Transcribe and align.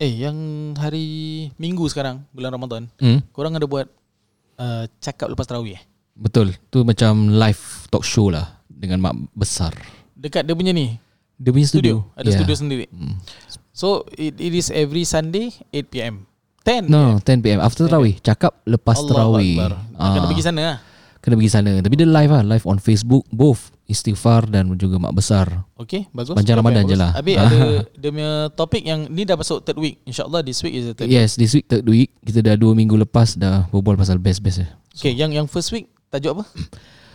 Eh 0.00 0.12
yang 0.16 0.36
hari 0.80 1.04
Minggu 1.54 1.84
sekarang 1.86 2.24
Bulan 2.32 2.50
Ramadan 2.50 2.88
Hmm, 2.96 3.20
Korang 3.30 3.52
ada 3.52 3.68
buat 3.68 3.84
uh, 4.56 4.88
Cakap 4.96 5.28
lepas 5.28 5.44
tarawih 5.44 5.76
eh 5.76 5.82
betul. 6.16 6.52
Tu 6.68 6.80
macam 6.80 7.28
live 7.30 7.62
talk 7.88 8.04
show 8.04 8.28
lah 8.28 8.60
dengan 8.68 9.00
mak 9.00 9.16
besar. 9.32 9.72
Dekat 10.12 10.44
dia 10.44 10.52
punya 10.52 10.72
ni 10.72 10.96
Dia 11.36 11.48
punya 11.48 11.64
Studio, 11.64 12.04
studio. 12.04 12.16
Ada 12.16 12.28
Yeah. 12.28 12.36
studio 12.40 12.56
sendiri 12.56 12.84
Hmm. 12.88 13.16
So 13.70 14.04
it, 14.12 14.36
it 14.36 14.52
is 14.52 14.68
every 14.68 15.04
Sunday 15.04 15.52
8pm 15.68 16.24
10 16.60 16.88
No, 16.88 17.16
10 17.18 17.40
PM 17.40 17.60
after 17.60 17.84
tarawih. 17.84 18.20
Cakap 18.20 18.60
lepas 18.64 19.00
tarawih. 19.00 19.64
Ah. 19.96 20.12
Kena 20.12 20.24
Ah, 20.24 20.28
pergi 20.28 20.44
sana 20.44 20.60
lah 20.60 20.78
kena 21.20 21.34
pergi 21.34 21.48
sana. 21.48 21.72
Tapi 21.78 21.94
dia 21.94 22.04
live 22.04 22.30
lah, 22.30 22.42
live 22.42 22.64
on 22.64 22.76
Facebook 22.76 23.24
both 23.28 23.70
istighfar 23.84 24.46
dan 24.46 24.70
juga 24.74 24.96
mak 24.96 25.12
besar. 25.12 25.50
Okay 25.76 26.06
bagus 26.10 26.32
Panjang 26.32 26.56
Perfect, 26.56 26.60
Ramadan 26.62 26.82
bagus. 26.82 26.90
je 26.90 26.96
lah. 26.96 27.10
Habis 27.12 27.36
ada 27.36 27.58
Dia 28.00 28.08
punya 28.08 28.32
topik 28.50 28.82
yang 28.82 29.00
Ni 29.06 29.22
dah 29.22 29.34
masuk 29.34 29.60
third 29.60 29.76
week 29.76 29.98
InsyaAllah 30.02 30.40
this 30.40 30.60
week 30.60 30.72
is 30.72 30.84
the 30.84 30.94
third 30.94 31.06
week 31.06 31.16
Yes, 31.16 31.34
this 31.34 31.50
week 31.50 31.66
third 31.66 31.82
week 31.84 32.14
kita 32.20 32.40
dah 32.40 32.54
dua 32.54 32.72
minggu 32.72 32.94
lepas 32.96 33.34
dah 33.34 33.66
berbual 33.68 33.96
pasal 33.96 34.16
best-best. 34.16 34.62
eh. 34.62 34.70
Okay 34.92 35.10
yang 35.10 35.30
yang 35.30 35.44
first 35.44 35.70
week 35.70 35.90
Tajuk 36.08 36.38
apa? 36.38 36.44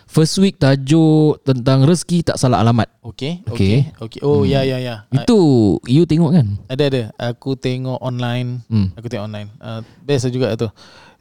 First 0.06 0.38
week 0.38 0.56
tajuk 0.56 1.42
tentang 1.42 1.82
rezeki 1.82 2.22
tak 2.24 2.38
salah 2.38 2.62
alamat. 2.62 2.86
Okay 3.02 3.42
Okay. 3.44 3.90
Okay, 3.90 4.20
okay. 4.20 4.20
Oh 4.22 4.46
ya 4.46 4.62
ya 4.62 4.78
ya 4.78 5.10
Ah, 5.10 5.18
Itu 5.18 5.38
you 5.84 6.06
tengok 6.06 6.30
kan? 6.32 6.48
Ada 6.70 6.84
ada 6.86 7.02
Aku 7.18 7.58
tengok 7.58 7.98
online 8.00 8.62
Hmm. 8.70 8.94
Aku 8.94 9.10
tengok 9.10 9.26
online 9.26 9.50
uh, 9.58 9.82
Best 10.00 10.30
juga 10.30 10.54
tu 10.54 10.70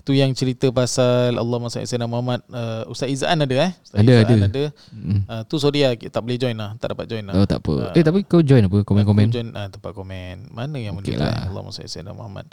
Tu 0.04 0.12
yang 0.12 0.28
cerita 0.30 0.68
pasal 0.68 1.32
Allah 1.32 1.58
Masya 1.58 1.80
Sayyidina 1.80 2.04
Muhammad 2.04 2.44
uh, 2.46 2.84
Ustaz 2.86 3.08
Izan 3.08 3.40
ada 3.40 3.56
eh 3.58 3.72
Ustaz 3.74 3.98
Ada, 3.98 4.14
Izan 4.14 4.24
ada. 4.28 4.36
ada. 4.44 4.64
Uh, 5.24 5.42
tu 5.44 5.56
sorry 5.56 5.80
lah 5.80 5.96
Tak 5.96 6.20
boleh 6.20 6.36
join 6.36 6.52
lah 6.52 6.76
Tak 6.76 6.92
dapat 6.92 7.04
join 7.06 7.24
lah 7.24 7.34
Oh 7.34 7.44
tak 7.44 7.58
apa. 7.58 7.90
Eh 7.92 8.00
tapi 8.00 8.20
kau 8.22 8.38
join 8.38 8.60
apa 8.62 8.76
komen-komen? 8.80 9.28
Join 9.28 9.48
uh, 9.50 9.66
tempat 9.66 9.90
komen 9.90 10.52
Mana 10.52 10.76
yang 10.76 10.92
Okey 10.94 11.12
benda 11.12 11.24
lah. 11.24 11.32
lah. 11.32 11.44
Allah 11.48 11.62
Masya 11.64 11.88
Sayyidina 11.88 12.12
Muhammad 12.12 12.46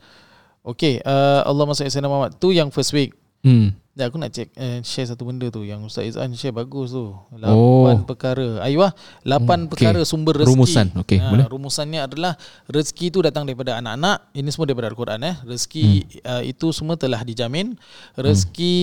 Okay 0.63 1.03
uh, 1.03 1.43
Allah 1.43 1.65
Masya 1.65 1.85
Sayyidina 1.85 2.07
Muhammad 2.07 2.31
Tu 2.35 2.47
yang 2.51 2.69
first 2.69 2.91
week 2.91 3.11
Hmm. 3.41 3.73
Ya, 3.91 4.07
aku 4.07 4.15
nak 4.15 4.31
check 4.31 4.47
uh, 4.55 4.79
share 4.87 5.03
satu 5.03 5.27
benda 5.27 5.51
tu 5.51 5.67
yang 5.67 5.83
Ustaz 5.83 6.07
Izan 6.07 6.31
share 6.31 6.55
bagus 6.55 6.95
tu. 6.95 7.11
Lapan 7.35 7.99
Oh. 7.99 8.07
perkara. 8.07 8.63
Ayuh, 8.63 8.87
lapan 9.27 9.67
Hmm, 9.67 9.69
perkara 9.69 9.99
sumber 10.07 10.39
rezeki. 10.39 10.47
Rumusan, 10.55 10.87
okey, 10.95 11.19
Ah, 11.19 11.27
boleh. 11.27 11.45
Rumusannya 11.51 11.99
adalah 11.99 12.39
rezeki 12.71 13.11
itu 13.11 13.19
datang 13.19 13.43
daripada 13.43 13.75
anak-anak. 13.83 14.31
Ini 14.31 14.47
semua 14.47 14.71
daripada 14.71 14.87
Al-Quran 14.87 15.19
eh. 15.27 15.35
Rezeki 15.43 15.83
Hmm. 15.83 16.23
uh, 16.23 16.43
itu 16.47 16.67
semua 16.71 16.95
telah 16.95 17.19
dijamin. 17.19 17.75
Rezeki 18.15 18.73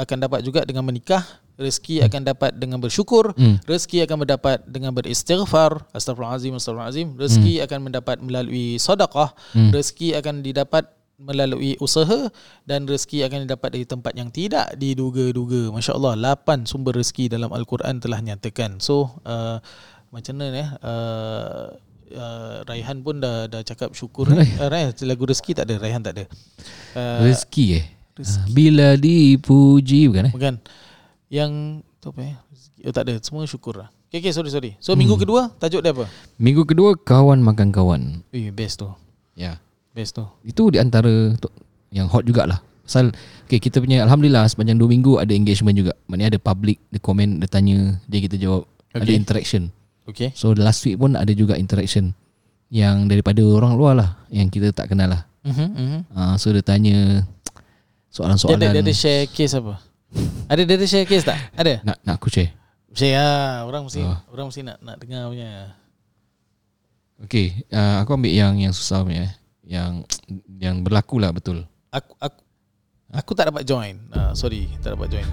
akan 0.00 0.16
dapat 0.24 0.40
juga 0.40 0.64
dengan 0.64 0.88
menikah. 0.88 1.20
Rezeki 1.54 2.02
akan 2.02 2.20
dapat 2.24 2.50
dengan 2.56 2.80
bersyukur. 2.80 3.36
Hmm. 3.36 3.60
Rezeki 3.62 4.08
akan 4.08 4.24
mendapat 4.24 4.64
dengan 4.64 4.90
beristighfar. 4.90 5.86
Astagfirullahalazim, 5.92 6.56
astagfirullahalazim. 6.56 7.08
Rezeki 7.14 7.54
akan 7.62 7.78
mendapat 7.84 8.16
melalui 8.18 8.80
sedekah. 8.80 9.30
Hmm. 9.52 9.70
Rezeki 9.70 10.16
akan 10.18 10.40
didapat 10.40 10.88
melalui 11.14 11.78
usaha 11.78 12.28
dan 12.66 12.90
rezeki 12.90 13.22
akan 13.26 13.46
didapat 13.46 13.68
dari 13.78 13.86
tempat 13.86 14.12
yang 14.18 14.28
tidak 14.34 14.74
diduga-duga. 14.74 15.70
Masya 15.70 15.94
Allah, 15.94 16.14
lapan 16.18 16.66
sumber 16.66 16.98
rezeki 16.98 17.30
dalam 17.30 17.54
Al-Quran 17.54 18.02
telah 18.02 18.18
nyatakan. 18.18 18.82
So, 18.82 19.14
uh, 19.22 19.62
macam 20.10 20.34
mana 20.38 20.50
eh? 20.58 20.68
Uh, 20.82 21.64
uh, 22.18 22.56
Raihan 22.66 23.02
pun 23.02 23.22
dah 23.22 23.46
dah 23.46 23.62
cakap 23.62 23.94
syukur. 23.94 24.26
uh, 24.30 24.68
Raihan, 24.72 24.90
lagu 25.06 25.24
rezeki 25.26 25.52
tak 25.54 25.70
ada. 25.70 25.74
Raihan 25.78 26.02
tak 26.02 26.14
ada. 26.18 26.24
Uh, 26.94 27.30
Rezeki 27.30 27.66
eh. 27.78 27.86
Bila 28.50 28.94
dipuji 28.94 30.06
bukan 30.06 30.30
eh? 30.30 30.32
bukan. 30.34 30.54
Yang 31.30 31.82
tu 31.98 32.14
apa 32.14 32.20
eh? 32.22 32.34
Rezeki. 32.50 32.80
Oh, 32.86 32.94
tak 32.94 33.04
ada. 33.10 33.14
Semua 33.22 33.42
syukur 33.46 33.74
lah. 33.82 33.88
Okay, 34.14 34.30
okay, 34.30 34.30
sorry, 34.30 34.50
sorry. 34.54 34.72
So, 34.78 34.94
minggu 34.94 35.18
kedua, 35.18 35.50
tajuk 35.58 35.82
dia 35.82 35.90
apa? 35.90 36.06
Minggu 36.38 36.62
kedua 36.62 36.94
kawan 36.94 37.42
makan 37.42 37.74
kawan. 37.74 38.22
Eh, 38.30 38.54
best 38.54 38.78
tu. 38.78 38.86
Ya. 39.34 39.58
Best 39.94 40.18
tu. 40.18 40.26
Itu 40.42 40.74
di 40.74 40.82
antara 40.82 41.32
yang 41.94 42.10
hot 42.10 42.26
jugalah. 42.26 42.58
Pasal 42.84 43.14
okay, 43.46 43.62
kita 43.62 43.78
punya 43.80 44.02
alhamdulillah 44.04 44.44
sepanjang 44.50 44.76
2 44.76 44.90
minggu 44.90 45.16
ada 45.16 45.30
engagement 45.32 45.72
juga. 45.72 45.94
Maknanya 46.10 46.36
ada 46.36 46.40
public, 46.42 46.82
dia 46.90 47.00
komen, 47.00 47.38
dia 47.40 47.48
tanya, 47.48 47.96
dia 48.10 48.18
kita 48.20 48.36
jawab. 48.36 48.66
Ada 48.90 49.06
Okay. 49.06 49.16
interaction. 49.16 49.62
Okay. 50.04 50.28
So 50.36 50.52
the 50.52 50.62
last 50.66 50.84
week 50.84 51.00
pun 51.00 51.16
ada 51.16 51.30
juga 51.32 51.56
interaction 51.56 52.12
yang 52.68 53.06
daripada 53.06 53.40
orang 53.40 53.78
luar 53.78 53.94
lah 53.96 54.10
yang 54.28 54.50
kita 54.50 54.74
tak 54.74 54.90
kenal 54.92 55.14
lah. 55.14 55.22
Mm-hmm, 55.46 55.68
mm-hmm. 55.70 56.00
Uh, 56.10 56.34
so 56.36 56.50
dia 56.50 56.62
tanya 56.64 57.22
Dia, 57.22 58.10
soalan-soalan 58.10 58.58
ada, 58.60 58.74
dia 58.74 58.82
ada 58.82 58.94
share 58.94 59.26
case 59.30 59.54
apa? 59.54 59.78
Ada 60.46 60.62
dia 60.62 60.74
ada 60.78 60.86
share 60.86 61.06
case 61.06 61.24
tak? 61.26 61.38
Ada. 61.54 61.82
nak 61.82 61.98
nak 62.02 62.14
aku 62.18 62.30
share. 62.30 62.50
Share 62.94 63.18
lah. 63.18 63.66
Orang 63.66 63.86
mesti 63.86 64.02
Oh. 64.02 64.18
orang 64.30 64.46
mesti 64.50 64.60
nak 64.62 64.78
nak 64.82 64.96
dengar 65.02 65.26
punya. 65.26 65.50
Okay, 67.24 67.62
uh, 67.70 68.02
aku 68.02 68.10
ambil 68.18 68.32
yang 68.34 68.54
yang 68.58 68.74
susah 68.74 69.02
punya 69.02 69.30
eh. 69.30 69.32
Yang 69.64 70.06
yang 70.60 70.84
berlaku 70.84 71.18
lah 71.18 71.32
betul. 71.32 71.64
Aku 71.90 72.12
aku 72.20 72.40
aku 73.12 73.30
tak 73.32 73.48
dapat 73.48 73.64
join. 73.64 73.96
Uh, 74.12 74.32
sorry, 74.36 74.68
tak 74.84 74.94
dapat 74.96 75.08
join. 75.08 75.28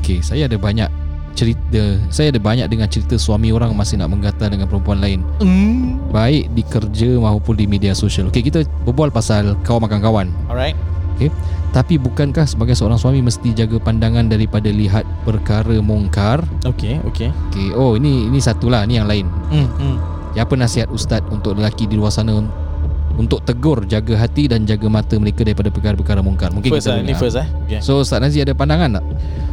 Okay, 0.00 0.18
saya 0.24 0.48
ada 0.48 0.58
banyak 0.58 0.90
cerita 1.32 1.96
Saya 2.12 2.32
ada 2.32 2.40
banyak 2.40 2.66
dengan 2.68 2.86
cerita 2.88 3.16
suami 3.16 3.52
orang 3.52 3.72
masih 3.72 3.96
nak 4.00 4.12
menggatal 4.12 4.52
dengan 4.52 4.68
perempuan 4.68 5.00
lain 5.00 5.24
Mm. 5.40 6.12
Baik 6.12 6.52
di 6.52 6.62
kerja 6.62 7.10
maupun 7.18 7.56
di 7.56 7.66
media 7.66 7.96
sosial 7.96 8.28
Okay, 8.28 8.44
kita 8.44 8.62
berbual 8.84 9.10
pasal 9.10 9.56
kawan 9.66 9.88
makan 9.88 10.00
kawan 10.00 10.26
Alright. 10.46 10.76
Okay 11.16 11.32
Tapi 11.72 11.96
bukankah 11.96 12.44
sebagai 12.44 12.76
seorang 12.76 13.00
suami 13.00 13.24
mesti 13.24 13.56
jaga 13.56 13.80
pandangan 13.80 14.28
daripada 14.28 14.68
lihat 14.68 15.08
perkara 15.24 15.80
mungkar 15.80 16.44
Okay, 16.68 17.00
okay. 17.08 17.32
Okay, 17.50 17.72
oh 17.74 17.96
ini 17.96 18.28
ini 18.28 18.38
satulah, 18.38 18.84
ni 18.84 19.00
yang 19.00 19.08
lain 19.08 19.26
Mm, 19.50 19.68
mm. 19.68 19.96
Apa 20.36 20.56
nasihat 20.56 20.88
ustaz 20.88 21.20
untuk 21.28 21.60
lelaki 21.60 21.84
di 21.84 21.96
luar 21.96 22.12
sana 22.12 22.40
untuk 23.20 23.44
tegur, 23.44 23.84
jaga 23.84 24.16
hati 24.16 24.48
dan 24.48 24.64
jaga 24.64 24.88
mata 24.88 25.14
mereka 25.20 25.44
daripada 25.44 25.68
perkara-perkara 25.68 26.20
mungkar 26.24 26.48
Mungkin 26.52 26.72
First 26.72 26.88
kita 26.88 26.96
lah, 26.98 27.04
ni 27.04 27.12
first 27.12 27.36
eh. 27.36 27.46
Okay. 27.68 27.80
So 27.84 28.00
Ustaz 28.00 28.20
Nazi 28.24 28.40
ada 28.40 28.56
pandangan 28.56 29.00
tak? 29.00 29.04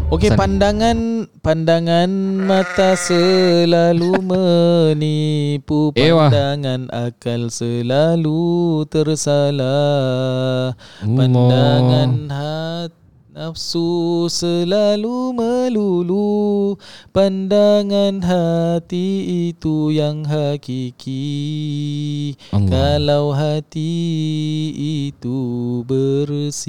Okey, 0.10 0.34
pandangan 0.34 1.30
pandangan 1.46 2.10
mata 2.42 2.98
selalu 2.98 4.10
menipu, 4.30 5.94
Eh, 5.94 6.10
pandangan 6.10 6.90
akal 6.90 7.54
selalu 7.54 8.84
tersalah. 8.90 10.74
Pandangan 11.06 12.10
hati 12.26 12.99
nafsu 13.40 14.28
selalu 14.28 15.32
melulu. 15.32 16.76
Pandangan 17.16 18.20
hati 18.20 19.48
itu 19.56 19.96
yang 19.96 20.28
hakiki. 20.28 21.16
Allah. 22.52 22.68
Kalau 22.68 23.32
hati 23.32 23.96
itu 25.08 25.40
bersih. 25.88 26.68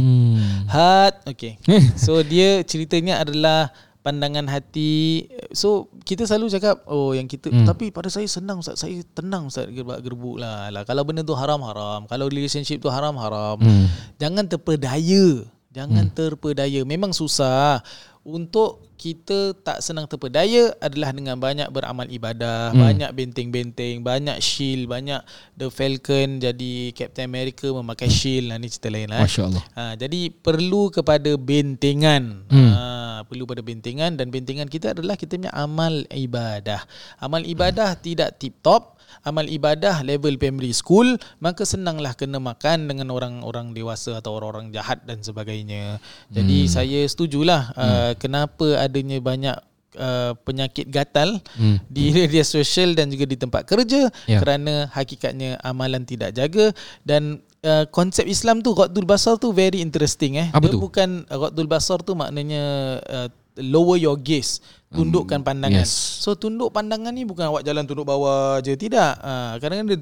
Hmm. 0.00 0.64
Hat 0.72 1.20
Okay. 1.28 1.60
So 2.00 2.24
dia 2.24 2.64
ceritanya 2.64 3.20
adalah 3.20 3.76
Pandangan 4.00 4.48
hati. 4.48 5.28
So 5.52 5.91
kita 6.02 6.26
selalu 6.26 6.46
cakap 6.50 6.82
Oh 6.90 7.14
yang 7.14 7.26
kita 7.26 7.48
Hmm. 7.52 7.66
Tapi 7.66 7.90
pada 7.94 8.10
saya 8.10 8.26
senang 8.26 8.62
Ustaz 8.62 8.80
Saya 8.82 9.02
tenang 9.14 9.48
Ustaz 9.50 9.70
Gerbak 9.70 10.02
gerbuk 10.02 10.38
lah. 10.40 10.68
lah 10.70 10.82
Kalau 10.82 11.02
benda 11.06 11.22
tu 11.22 11.34
haram-haram 11.34 12.06
Kalau 12.06 12.26
relationship 12.30 12.82
tu 12.82 12.90
haram-haram 12.90 13.58
Hmm. 13.58 13.86
Jangan 14.18 14.46
terpedaya 14.46 15.46
Jangan 15.72 16.10
hmm. 16.10 16.14
terpedaya 16.14 16.80
Memang 16.84 17.14
susah 17.16 17.80
Untuk 18.22 18.94
kita 18.94 19.50
tak 19.58 19.82
senang 19.82 20.06
terpedaya 20.06 20.70
adalah 20.78 21.10
dengan 21.10 21.34
banyak 21.34 21.66
beramal 21.68 22.06
ibadah, 22.06 22.70
Hmm. 22.70 22.78
banyak 22.78 23.10
benteng-benteng, 23.10 23.98
banyak 23.98 24.38
shield, 24.38 24.86
banyak 24.86 25.18
The 25.52 25.66
Falcon 25.68 26.38
jadi 26.38 26.72
Captain 26.92 27.26
America 27.26 27.66
memakai 27.68 28.06
shield 28.08 28.46
lah 28.46 28.62
ni 28.62 28.70
cerita 28.70 28.88
lain 28.88 29.10
lah. 29.10 29.18
eh. 29.18 29.26
Masya 29.26 29.42
Allah. 29.42 29.64
Ha, 29.74 29.82
jadi 29.98 30.30
perlu 30.30 30.86
kepada 30.88 31.34
bentengan. 31.34 32.46
Hmm. 32.46 32.70
Ha, 32.70 32.82
perlu 33.26 33.42
pada 33.42 33.58
bentengan 33.58 34.14
dan 34.14 34.30
bentengan 34.30 34.66
kita 34.66 34.94
adalah 34.94 35.18
kita 35.18 35.34
punya 35.34 35.50
amal 35.50 36.06
ibadah. 36.06 36.86
Amal 37.18 37.42
ibadah 37.42 37.94
tidak 37.96 38.38
tip 38.38 38.54
top, 38.60 39.01
amal 39.20 39.44
ibadah 39.44 40.00
level 40.00 40.34
primary 40.36 40.72
school, 40.72 41.04
maka 41.38 41.62
senanglah 41.62 42.12
kena 42.12 42.40
makan 42.40 42.88
dengan 42.88 43.12
orang-orang 43.12 43.72
dewasa 43.72 44.16
atau 44.16 44.36
orang-orang 44.36 44.72
jahat 44.72 45.04
dan 45.04 45.20
sebagainya. 45.20 46.00
Jadi 46.28 46.66
saya 46.66 47.00
setujulah 47.04 47.62
uh, 47.72 48.12
kenapa 48.16 48.80
adanya 48.80 49.20
banyak 49.20 49.56
Uh, 49.92 50.32
penyakit 50.48 50.88
gatal 50.88 51.36
Hmm. 51.52 51.76
di 51.84 52.08
media 52.16 52.40
sosial 52.48 52.96
dan 52.96 53.12
juga 53.12 53.28
di 53.28 53.36
tempat 53.36 53.68
kerja 53.68 54.08
Ya. 54.24 54.40
kerana 54.40 54.88
hakikatnya 54.88 55.60
amalan 55.60 56.08
tidak 56.08 56.32
jaga 56.32 56.72
dan 57.04 57.44
uh, 57.60 57.84
konsep 57.92 58.24
Islam 58.24 58.64
tu 58.64 58.72
Ghaddul 58.72 59.04
Basar 59.04 59.36
tu 59.36 59.52
very 59.52 59.84
interesting 59.84 60.40
eh. 60.40 60.48
Apa 60.48 60.64
Dia 60.64 60.72
tu? 60.72 60.80
bukan 60.80 61.28
uh, 61.28 61.36
Ghaddul 61.36 61.68
Basar 61.68 62.00
tu 62.00 62.16
maknanya 62.16 62.64
uh, 63.04 63.28
lower 63.58 64.00
your 64.00 64.16
gaze, 64.16 64.60
tundukkan 64.92 65.40
pandangan. 65.40 65.84
yes. 65.84 65.92
So 65.92 66.36
tunduk 66.36 66.72
pandangan 66.72 67.12
ni 67.12 67.24
bukan 67.24 67.48
awak 67.48 67.64
jalan 67.64 67.88
tunduk 67.88 68.04
bawah 68.04 68.60
je 68.60 68.76
tidak. 68.76 69.16
Uh, 69.20 69.56
kadang-kadang 69.60 69.88
dia, 69.88 69.98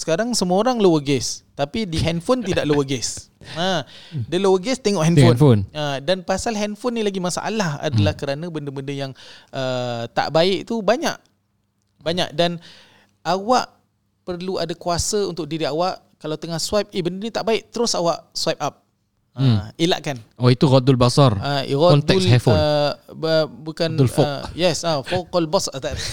sekarang 0.00 0.28
semua 0.32 0.56
orang 0.64 0.80
lower 0.80 1.04
gaze 1.04 1.44
tapi 1.52 1.84
di 1.84 2.00
handphone 2.00 2.40
tidak 2.40 2.64
lower 2.64 2.88
gaze. 2.88 3.28
Ha, 3.56 3.84
dia 4.28 4.38
lower 4.40 4.60
gaze 4.60 4.80
tengok 4.80 5.04
handphone. 5.04 5.36
handphone. 5.36 5.60
Uh, 5.76 6.00
dan 6.00 6.24
pasal 6.24 6.56
handphone 6.56 6.96
ni 6.96 7.04
lagi 7.04 7.20
masalah 7.20 7.76
adalah 7.84 8.16
hmm. 8.16 8.20
kerana 8.20 8.44
benda-benda 8.48 8.92
yang 8.92 9.12
uh, 9.52 10.08
tak 10.12 10.32
baik 10.32 10.64
tu 10.64 10.80
banyak. 10.80 11.16
Banyak 12.00 12.32
dan 12.32 12.56
awak 13.24 13.76
perlu 14.24 14.56
ada 14.56 14.72
kuasa 14.72 15.28
untuk 15.28 15.44
diri 15.44 15.68
awak 15.68 16.00
kalau 16.20 16.36
tengah 16.36 16.60
swipe 16.60 16.92
eh 16.92 17.00
benda 17.04 17.20
ni 17.20 17.32
tak 17.32 17.44
baik 17.44 17.68
terus 17.72 17.92
awak 17.92 18.28
swipe 18.32 18.60
up. 18.60 18.84
Hmm. 19.30 19.70
elakkan. 19.78 20.18
Oh 20.36 20.50
itu 20.50 20.66
Radul 20.66 20.98
Basar. 20.98 21.32
Uh, 21.38 21.62
Konteks 21.96 22.26
headphone. 22.26 22.58
Uh, 22.58 22.92
bukan 23.46 23.94
Radul. 23.94 24.26
Uh, 24.26 24.42
yes, 24.52 24.82
ah 24.82 24.98
uh, 24.98 25.00
focal 25.06 25.46
uh, 25.70 25.80
tak. 25.80 25.94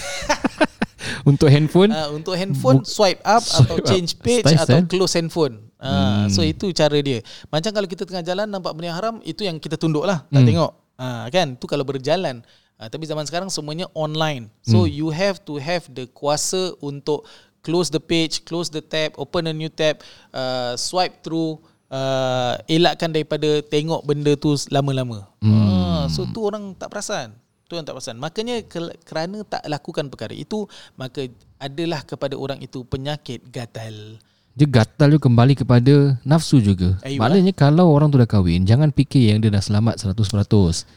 Untuk 1.24 1.48
handphone 1.48 1.90
Uh, 1.90 2.08
untuk 2.14 2.34
handphone 2.36 2.80
Bu- 2.82 2.88
swipe 2.88 3.20
up 3.24 3.40
swipe 3.42 3.64
atau 3.64 3.76
up. 3.80 3.86
change 3.86 4.16
page 4.18 4.44
Style, 4.44 4.60
atau 4.60 4.76
style. 4.80 4.88
close 4.88 5.14
handphone. 5.16 5.54
Uh, 5.78 6.26
so 6.28 6.42
itu 6.42 6.68
cara 6.74 6.94
dia. 6.98 7.22
Macam 7.48 7.70
kalau 7.70 7.86
kita 7.86 8.02
tengah 8.02 8.20
jalan 8.20 8.46
nampak 8.50 8.74
benda 8.74 8.90
yang 8.90 8.98
haram 8.98 9.14
itu 9.22 9.46
yang 9.46 9.56
kita 9.56 9.78
tunduk 9.78 10.02
lah. 10.04 10.26
Tak 10.26 10.42
Hmm. 10.42 10.48
tengok. 10.48 10.70
Uh, 10.98 11.24
kan? 11.30 11.54
Tu 11.54 11.64
kalau 11.64 11.84
berjalan. 11.86 12.42
Uh, 12.78 12.86
tapi 12.86 13.06
zaman 13.06 13.24
sekarang 13.24 13.48
semuanya 13.48 13.86
online. 13.94 14.50
So 14.62 14.86
Hmm. 14.86 14.90
you 14.90 15.08
have 15.10 15.42
to 15.46 15.58
have 15.58 15.86
the 15.90 16.06
kuasa 16.08 16.74
untuk 16.78 17.26
close 17.62 17.90
the 17.90 18.02
page, 18.02 18.42
close 18.42 18.68
the 18.68 18.82
tab, 18.82 19.14
open 19.16 19.46
a 19.46 19.54
new 19.54 19.70
tab, 19.70 20.02
uh, 20.30 20.74
swipe 20.74 21.22
through 21.22 21.58
uh, 21.92 22.54
elakkan 22.68 23.12
daripada 23.12 23.60
tengok 23.64 24.04
benda 24.04 24.32
tu 24.36 24.54
lama-lama. 24.72 25.28
Hmm. 25.40 25.52
Uh, 25.52 26.04
so 26.08 26.24
tu 26.28 26.44
orang 26.44 26.72
tak 26.76 26.92
perasan. 26.92 27.34
Tu 27.68 27.76
yang 27.76 27.84
tak 27.84 28.00
perasan. 28.00 28.16
Makanya 28.16 28.64
ke- 28.64 28.96
kerana 29.04 29.44
tak 29.44 29.60
lakukan 29.68 30.08
perkara 30.08 30.32
itu, 30.32 30.64
maka 30.96 31.28
adalah 31.60 32.00
kepada 32.00 32.32
orang 32.32 32.60
itu 32.64 32.80
penyakit 32.88 33.44
gatal. 33.52 34.16
Dia 34.56 34.66
gatal 34.66 35.14
tu 35.14 35.20
kembali 35.20 35.54
kepada 35.54 36.18
nafsu 36.24 36.58
juga. 36.58 36.96
Ayuh, 37.04 37.20
Maknanya 37.20 37.52
kalau 37.52 37.92
orang 37.92 38.08
tu 38.10 38.18
dah 38.18 38.26
kahwin, 38.26 38.64
jangan 38.64 38.90
fikir 38.90 39.30
yang 39.30 39.38
dia 39.38 39.52
dah 39.52 39.62
selamat 39.62 40.00
100%. 40.00 40.88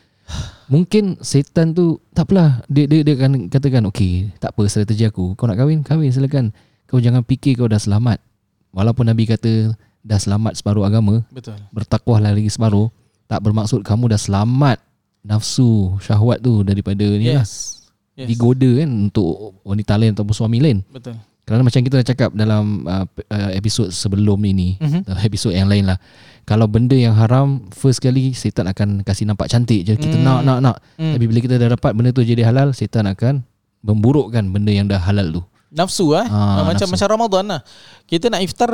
Mungkin 0.72 1.20
setan 1.20 1.76
tu 1.76 2.00
tak 2.16 2.32
apalah 2.32 2.64
dia 2.72 2.88
dia 2.88 3.04
dia 3.04 3.20
akan 3.20 3.52
katakan 3.52 3.84
okey 3.92 4.32
tak 4.40 4.56
apa 4.56 4.64
strategi 4.72 5.04
aku 5.04 5.36
kau 5.36 5.44
nak 5.44 5.60
kahwin 5.60 5.84
kahwin 5.84 6.08
silakan 6.08 6.56
kau 6.88 7.04
jangan 7.04 7.28
fikir 7.28 7.60
kau 7.60 7.68
dah 7.68 7.82
selamat 7.82 8.24
walaupun 8.72 9.12
nabi 9.12 9.28
kata 9.28 9.76
dah 10.02 10.18
selamat 10.18 10.54
separuh 10.56 10.82
agama 10.82 11.22
Betul. 11.28 11.58
bertakwalah 11.70 12.32
lagi 12.32 12.48
separuh 12.48 12.90
tak 13.26 13.40
bermaksud 13.40 13.82
kamu 13.82 14.10
dah 14.10 14.20
selamat 14.20 14.78
nafsu 15.22 15.70
syahwat 16.00 16.40
tu 16.40 16.62
daripada 16.62 17.06
ni 17.06 17.30
lah 17.30 17.42
Yes. 17.42 17.86
yes. 18.16 18.28
digoda 18.28 18.66
kan 18.76 18.90
untuk 19.08 19.30
wanita 19.62 19.94
lain 19.96 20.12
ataupun 20.12 20.34
suami 20.34 20.58
lain 20.58 20.82
Betul. 20.88 21.14
kerana 21.42 21.62
macam 21.62 21.80
kita 21.80 21.96
dah 21.96 22.08
cakap 22.08 22.30
dalam 22.32 22.84
uh, 22.84 23.06
uh, 23.06 23.52
episod 23.52 23.90
sebelum 23.90 24.42
ini, 24.42 24.78
Mhm. 24.78 25.04
dalam 25.04 25.22
episod 25.22 25.50
yang 25.50 25.68
lain 25.68 25.84
lah. 25.84 25.98
Kalau 26.42 26.64
benda 26.66 26.94
yang 26.94 27.12
haram, 27.12 27.68
first 27.70 28.00
kali 28.00 28.32
setan 28.32 28.66
akan 28.66 29.02
kasih 29.02 29.26
nampak 29.26 29.46
cantik 29.48 29.84
je. 29.84 29.94
Kita 29.94 30.16
Hmm. 30.16 30.24
nak, 30.24 30.40
nak, 30.42 30.60
nak. 30.60 30.76
Hmm. 30.96 31.12
Tapi 31.12 31.26
bila 31.26 31.40
kita 31.40 31.56
dah 31.56 31.70
dapat 31.72 31.92
benda 31.92 32.10
tu 32.10 32.22
jadi 32.22 32.42
halal, 32.42 32.72
setan 32.72 33.04
akan 33.06 33.44
memburukkan 33.82 34.48
benda 34.48 34.70
yang 34.70 34.86
dah 34.86 34.98
halal 34.98 35.28
tu. 35.30 35.42
Nafsu 35.70 36.14
eh. 36.14 36.24
Ah, 36.24 36.62
macam 36.64 36.84
nafsu. 36.84 36.94
macam 36.94 37.08
Ramadan 37.10 37.44
lah. 37.48 37.62
Kita 38.06 38.28
nak 38.28 38.42
iftar 38.42 38.72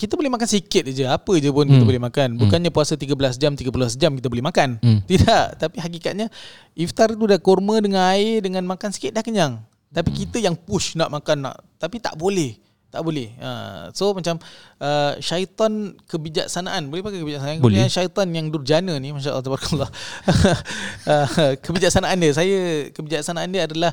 kita 0.00 0.16
boleh 0.16 0.32
makan 0.32 0.48
sikit 0.48 0.88
je. 0.88 1.04
Apa 1.04 1.36
je 1.36 1.52
pun 1.52 1.68
kita 1.68 1.76
Hmm. 1.76 1.84
boleh 1.84 2.00
makan. 2.00 2.40
Bukannya 2.40 2.72
puasa 2.72 2.96
13 2.96 3.36
jam 3.36 3.52
13 3.52 3.68
jam 3.94 4.16
kita 4.16 4.32
boleh 4.32 4.40
makan. 4.40 4.80
Hmm. 4.80 5.04
Tidak. 5.10 5.60
Tapi 5.60 5.76
hakikatnya 5.76 6.32
Iftar 6.72 7.12
tu 7.12 7.28
dah 7.28 7.36
kurma 7.36 7.76
dengan 7.78 8.08
air 8.08 8.40
Dengan 8.40 8.64
makan 8.64 8.88
sikit 8.88 9.12
dah 9.12 9.20
kenyang. 9.20 9.60
Tapi 9.92 10.08
Hmm. 10.08 10.18
kita 10.18 10.36
yang 10.40 10.56
push 10.56 10.96
nak 10.96 11.12
makan 11.12 11.44
nak 11.44 11.60
Tapi 11.76 12.00
tak 12.00 12.16
boleh. 12.16 12.56
Tak 12.90 13.06
boleh. 13.06 13.30
Ha. 13.38 13.50
So 13.94 14.10
macam 14.10 14.42
uh, 14.80 15.14
Syaitan 15.20 15.94
kebijaksanaan. 16.04 16.90
Boleh 16.90 17.04
pakai 17.04 17.20
kebijaksanaan? 17.20 17.62
Boleh. 17.62 17.78
Kemudian 17.78 17.86
Syaitan 17.86 18.26
yang 18.32 18.50
durjana 18.50 18.98
ni 18.98 19.14
Masya 19.14 19.30
Allah 19.30 19.46
Tabarakallah 19.46 19.90
uh, 21.12 21.54
Kebijaksanaan 21.60 22.18
dia. 22.18 22.32
Saya 22.32 22.58
Kebijaksanaan 22.90 23.46
dia 23.46 23.70
adalah 23.70 23.92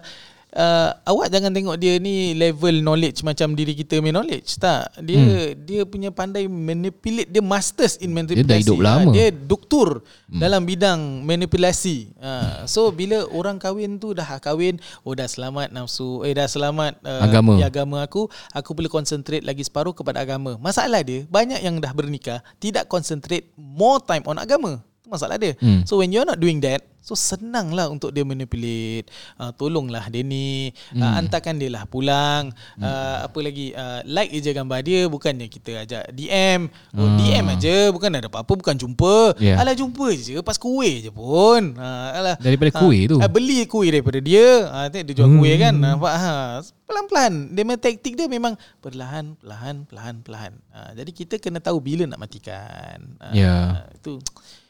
Uh, 0.57 0.89
awak 1.05 1.29
jangan 1.29 1.53
tengok 1.53 1.77
dia 1.77 2.01
ni 2.01 2.33
level 2.33 2.81
knowledge 2.81 3.21
macam 3.21 3.53
diri 3.53 3.77
kita 3.77 4.01
main 4.01 4.09
knowledge 4.09 4.57
tak 4.57 4.89
dia 5.05 5.21
hmm. 5.21 5.53
dia 5.53 5.85
punya 5.85 6.09
pandai 6.09 6.49
manipulate 6.49 7.29
dia 7.29 7.45
masters 7.45 8.01
in 8.01 8.09
manipulasi 8.09 8.49
dah 8.49 8.57
hidup 8.57 8.81
lama. 8.81 9.13
dia 9.13 9.29
doktor 9.29 10.01
hmm. 10.01 10.41
dalam 10.41 10.65
bidang 10.65 11.21
manipulasi 11.21 12.09
uh, 12.17 12.65
so 12.65 12.89
bila 12.89 13.29
orang 13.37 13.61
kahwin 13.61 14.01
tu 14.01 14.17
dah 14.17 14.25
kahwin 14.41 14.81
oh 15.05 15.13
dah 15.13 15.29
selamat 15.29 15.69
nafsu 15.69 16.25
eh 16.25 16.33
dah 16.33 16.49
selamat 16.49 17.05
uh, 17.05 17.21
Agama. 17.21 17.61
ya, 17.61 17.69
agama 17.69 18.01
aku 18.01 18.25
aku 18.49 18.69
boleh 18.73 18.89
concentrate 18.89 19.45
lagi 19.45 19.61
separuh 19.61 19.93
kepada 19.93 20.25
agama 20.25 20.57
masalah 20.57 21.05
dia 21.05 21.29
banyak 21.29 21.61
yang 21.61 21.77
dah 21.77 21.93
bernikah 21.93 22.41
tidak 22.57 22.89
concentrate 22.89 23.53
more 23.53 24.01
time 24.01 24.25
on 24.25 24.41
agama 24.41 24.81
Itu 25.07 25.09
masalah 25.09 25.39
dia 25.39 25.55
Hmm. 25.57 25.87
so 25.87 25.95
when 25.97 26.11
you're 26.11 26.27
not 26.27 26.35
doing 26.37 26.59
that 26.59 26.83
So 26.99 27.15
senang 27.15 27.71
lah 27.71 27.87
untuk 27.87 28.11
dia 28.11 28.27
manipulate 28.27 29.07
uh, 29.39 29.55
Tolonglah 29.55 30.11
dia 30.11 30.19
ni 30.21 30.75
hmm. 30.91 30.99
uh, 30.99 31.11
Hantarkan 31.15 31.55
dia 31.55 31.71
lah 31.71 31.87
pulang 31.87 32.51
hmm. 32.51 32.83
uh, 32.83 33.23
Apa 33.23 33.39
lagi 33.39 33.71
uh, 33.71 34.03
Like 34.03 34.35
je 34.35 34.51
gambar 34.51 34.83
dia 34.83 35.07
Bukannya 35.07 35.47
kita 35.47 35.87
ajak 35.87 36.11
DM 36.11 36.67
oh, 36.91 37.07
Hmm. 37.07 37.15
DM 37.15 37.45
aja 37.47 37.75
Bukan 37.89 38.11
ada 38.11 38.27
apa-apa 38.27 38.51
Bukan 38.53 38.75
jumpa 38.75 39.39
Yeah. 39.39 39.55
Alah 39.55 39.71
jumpa 39.71 40.03
je 40.11 40.35
Pas 40.41 40.59
kuih 40.59 40.99
je 40.99 41.07
pun 41.07 41.79
uh, 41.79 42.09
alah, 42.11 42.35
Daripada 42.37 42.75
ah, 42.75 42.79
kuih 42.81 43.07
tu. 43.07 43.15
uh, 43.17 43.29
Beli 43.31 43.63
kuih 43.63 43.87
daripada 43.89 44.19
dia 44.19 44.67
uh, 44.67 44.91
dia 44.91 45.07
jual 45.07 45.31
Hmm. 45.31 45.39
kuih 45.39 45.55
kan 45.55 45.73
Nampak 45.79 46.11
ha. 46.11 46.59
Pelan-pelan 46.83 47.55
Dia 47.55 47.63
punya 47.63 47.79
taktik 47.79 48.19
dia 48.19 48.27
memang 48.27 48.51
Perlahan 48.77 49.31
Perlahan 49.37 49.87
Perlahan 49.87 50.15
Perlahan 50.19 50.53
uh, 50.69 50.91
Jadi 50.91 51.11
kita 51.13 51.35
kena 51.37 51.63
tahu 51.63 51.79
Bila 51.79 52.03
nak 52.03 52.19
matikan 52.19 52.99
uh, 53.21 53.31
Ya. 53.31 53.87
Itu 53.95 54.19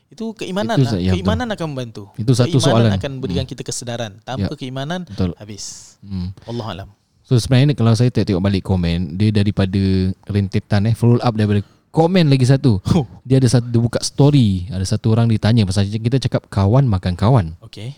itu 0.07 0.31
keimanan 0.33 0.79
Itu 0.79 0.87
lah. 0.87 0.99
ya, 0.99 1.11
keimanan 1.13 1.47
akan 1.51 1.65
membantu. 1.67 2.03
Itu 2.15 2.31
satu 2.31 2.57
keimanan 2.57 2.87
soalan. 2.87 2.91
akan 2.95 3.11
berikan 3.19 3.43
kita 3.43 3.61
kesedaran. 3.61 4.23
Tanpa 4.23 4.47
Ya. 4.47 4.55
keimanan 4.55 5.03
Betul. 5.03 5.35
habis. 5.35 5.95
Hmm. 5.99 6.31
Allah 6.47 6.67
alam. 6.67 6.89
So 7.27 7.35
sebenarnya 7.35 7.71
ni 7.71 7.75
kalau 7.75 7.91
saya 7.91 8.07
tengok 8.07 8.39
balik 8.39 8.63
komen, 8.63 9.19
dia 9.19 9.35
daripada 9.35 9.83
rentetan 10.25 10.87
eh, 10.87 10.95
follow 10.95 11.19
up 11.19 11.35
daripada 11.35 11.59
komen 11.91 12.31
lagi 12.31 12.47
satu. 12.47 12.79
Dia 13.27 13.43
ada 13.43 13.51
satu 13.51 13.67
dia 13.67 13.81
buka 13.83 13.99
story, 13.99 14.71
ada 14.71 14.87
satu 14.87 15.11
orang 15.11 15.27
ditanya 15.27 15.67
pasal 15.67 15.83
kita 15.83 16.23
cakap 16.23 16.47
kawan 16.47 16.87
makan 16.87 17.19
kawan. 17.19 17.59
Okey. 17.59 17.91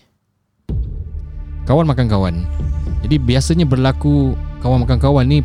Kawan 1.65 1.85
makan 1.85 2.09
kawan. 2.09 2.35
Jadi 3.05 3.15
biasanya 3.21 3.69
berlaku 3.69 4.33
kawan 4.59 4.81
makan 4.81 4.97
kawan 4.97 5.25
ni 5.29 5.39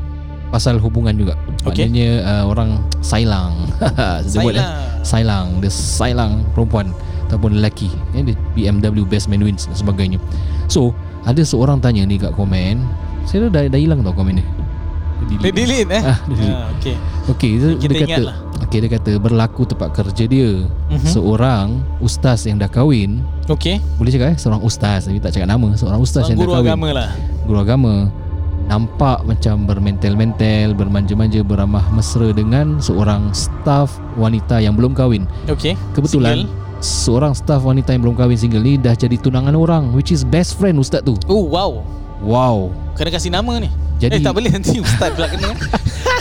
pasal 0.55 0.79
hubungan 0.79 1.11
juga. 1.19 1.35
Maknanya 1.67 2.23
uh, 2.23 2.45
orang 2.47 2.79
sailang. 3.03 3.67
Sebut 4.31 4.55
eh. 4.55 4.63
Sailang, 5.03 5.59
dia 5.59 5.67
sailang 5.69 6.47
perempuan 6.55 6.95
ataupun 7.27 7.59
lelaki. 7.59 7.91
Eh, 8.15 8.23
dia 8.23 8.39
BMW 8.55 9.03
best 9.03 9.27
man 9.27 9.43
wins 9.43 9.67
dan 9.67 9.75
sebagainya. 9.75 10.23
So, 10.71 10.95
ada 11.27 11.43
seorang 11.43 11.83
tanya 11.83 12.07
ni 12.07 12.23
kat 12.23 12.31
komen. 12.39 12.79
Saya 13.27 13.51
dah 13.51 13.67
dah 13.67 13.81
hilang 13.81 14.07
tau 14.07 14.15
komen 14.15 14.39
dia. 14.39 14.47
Dia 15.41 15.51
delete 15.51 15.91
eh. 15.91 16.03
Ah, 16.05 16.19
dia 16.31 16.35
delete. 16.39 16.55
Ah, 16.55 16.69
okey. 16.79 16.95
Okey, 17.35 17.51
dia, 17.59 17.69
Kita 17.75 17.91
dia 17.91 18.01
kata 18.07 18.23
lah. 18.23 18.37
Okey, 18.63 18.79
dia 18.79 18.91
kata 18.93 19.13
berlaku 19.19 19.63
tempat 19.67 19.89
kerja 19.91 20.25
dia. 20.29 20.51
Mhm. 20.93 21.09
Seorang 21.11 21.67
ustaz 21.99 22.47
yang 22.47 22.61
dah 22.61 22.71
kahwin 22.71 23.25
Okey. 23.45 23.77
boleh 23.99 24.09
cakap 24.09 24.29
eh 24.33 24.39
seorang 24.39 24.63
ustaz 24.65 25.05
tapi 25.05 25.21
tak 25.21 25.37
cakap 25.37 25.49
nama 25.49 25.69
seorang 25.77 26.01
ustaz 26.01 26.25
Seorang 26.25 26.33
yang 26.33 26.39
guru 26.41 26.49
dah 26.49 26.57
kahwin 26.57 26.71
agama 26.73 26.89
lah. 26.93 27.09
guru 27.45 27.59
agama 27.61 27.93
nampak 28.65 29.21
macam 29.23 29.65
bermentel-mentel 29.65 30.73
bermanja-manja 30.73 31.41
beramah 31.41 31.85
mesra 31.91 32.31
dengan 32.31 32.79
seorang 32.79 33.29
staf 33.31 33.93
wanita 34.15 34.59
yang 34.59 34.73
belum 34.73 34.93
kahwin 34.93 35.29
Okey. 35.47 35.77
kebetulan 35.93 36.45
Single. 36.45 36.81
seorang 36.81 37.33
staf 37.33 37.61
wanita 37.61 37.93
yang 37.93 38.03
belum 38.03 38.15
kahwin 38.15 38.35
single 38.35 38.61
ni 38.61 38.75
dah 38.75 38.93
jadi 38.93 39.17
tunangan 39.17 39.53
orang 39.53 39.93
which 39.93 40.09
is 40.09 40.25
best 40.25 40.57
friend 40.57 40.77
ustaz 40.77 41.01
tu 41.01 41.13
Oh 41.27 41.45
wow. 41.45 41.85
wow 42.21 42.73
Kena 42.95 43.11
kasih 43.11 43.29
nama 43.29 43.59
ni. 43.59 43.67
Jadi- 43.99 44.17
eh 44.17 44.21
tak 44.21 44.33
boleh 44.33 44.49
nanti 44.49 44.79
ustaz 44.79 45.11
pula 45.11 45.27
kena. 45.27 45.51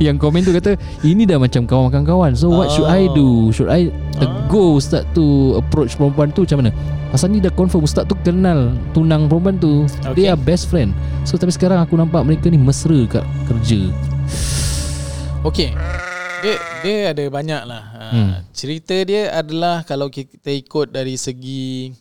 yang 0.00 0.16
komen 0.16 0.42
tu 0.42 0.50
kata 0.50 0.74
ini 1.02 1.24
dah 1.24 1.36
macam 1.36 1.64
kawan 1.64 1.92
makan 1.92 2.02
kawan 2.02 2.30
so 2.32 2.48
what 2.48 2.68
should 2.68 2.86
I 2.86 3.06
do 3.10 3.50
should 3.50 3.68
I 3.68 3.88
tegur 4.14 4.76
ustaz 4.76 5.04
tu 5.12 5.54
approach 5.54 5.94
perempuan 5.94 6.30
tu 6.30 6.42
macam 6.42 6.64
mana 6.64 6.70
pasal 7.08 7.30
ni 7.30 7.38
dah 7.38 7.50
confirm 7.50 7.82
ustaz 7.82 8.04
tu 8.04 8.16
kenal 8.20 8.72
tunang 8.90 9.26
perempuan 9.26 9.56
tu 9.56 9.86
Okay. 10.04 10.14
they 10.16 10.26
are 10.26 10.36
best 10.36 10.66
friend 10.66 10.90
so 11.22 11.34
tapi 11.34 11.50
sekarang 11.50 11.78
aku 11.78 11.94
nampak 11.94 12.22
mereka 12.22 12.48
ni 12.48 12.58
mesra 12.58 12.98
kat 13.06 13.24
kerja 13.46 13.90
Okey. 15.44 15.76
Dia 16.40 16.56
dia 16.80 16.96
ada 17.12 17.24
banyak 17.28 17.62
lah. 17.64 17.82
Ha, 17.84 18.00
Hmm. 18.04 18.32
Cerita 18.52 18.96
dia 19.02 19.32
adalah 19.32 19.80
kalau 19.82 20.08
kita 20.08 20.48
ikut 20.48 20.88
dari 20.88 21.16
segi 21.16 21.92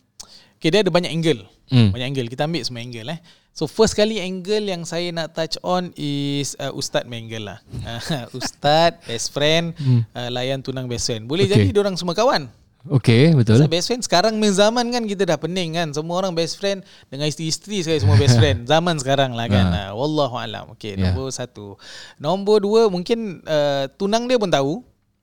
Okay, 0.55 0.71
dia 0.71 0.79
ada 0.79 0.91
banyak 0.91 1.11
angle. 1.11 1.43
Hmm. 1.67 1.91
Banyak 1.91 2.07
angle. 2.07 2.27
Kita 2.31 2.47
ambil 2.47 2.63
semua 2.63 2.79
angle 2.79 3.07
eh. 3.11 3.19
So 3.53 3.69
first 3.69 3.93
kali 3.93 4.17
angle 4.17 4.65
yang 4.65 4.81
saya 4.81 5.13
nak 5.13 5.31
touch 5.31 5.61
on 5.61 5.93
is 5.93 6.57
uh, 6.57 6.73
Ustaz 6.73 7.05
Menggel 7.05 7.45
lah. 7.45 7.61
Uh, 7.85 8.25
Ustaz, 8.33 8.97
best 9.03 9.29
friend, 9.29 9.77
Hmm. 9.77 10.01
uh, 10.09 10.29
layan 10.29 10.59
tunang 10.59 10.85
best 10.85 11.05
friend. 11.05 11.23
Boleh 11.23 11.45
Okay. 11.45 11.69
jadi 11.69 11.77
orang 11.79 11.93
semua 11.93 12.13
kawan. 12.13 12.49
Okay 12.83 13.31
betul 13.31 13.55
So 13.55 13.71
best 13.71 13.87
friend 13.87 14.03
sekarang 14.03 14.35
main 14.35 14.51
zaman 14.51 14.83
kan 14.89 15.05
kita 15.05 15.23
dah 15.23 15.37
pening 15.37 15.71
kan. 15.73 15.93
Semua 15.93 16.19
orang 16.19 16.33
best 16.33 16.57
friend 16.57 16.81
dengan 17.07 17.29
isteri-isteri 17.29 17.79
sekali 17.79 17.99
semua 18.01 18.17
best 18.17 18.35
friend. 18.41 18.65
Zaman 18.65 18.97
sekarang 18.97 19.31
lah 19.31 19.47
kan. 19.47 19.65
Uh, 19.69 19.91
Wallahu 19.95 20.35
alam. 20.35 20.73
Okay, 20.73 20.97
Ya. 20.97 21.07
nombor 21.07 21.29
satu. 21.29 21.77
Nombor 22.17 22.59
dua 22.59 22.89
mungkin 22.89 23.39
uh, 23.43 23.85
tunang 23.93 24.25
dia 24.25 24.35
pun 24.35 24.49
tahu. 24.49 24.81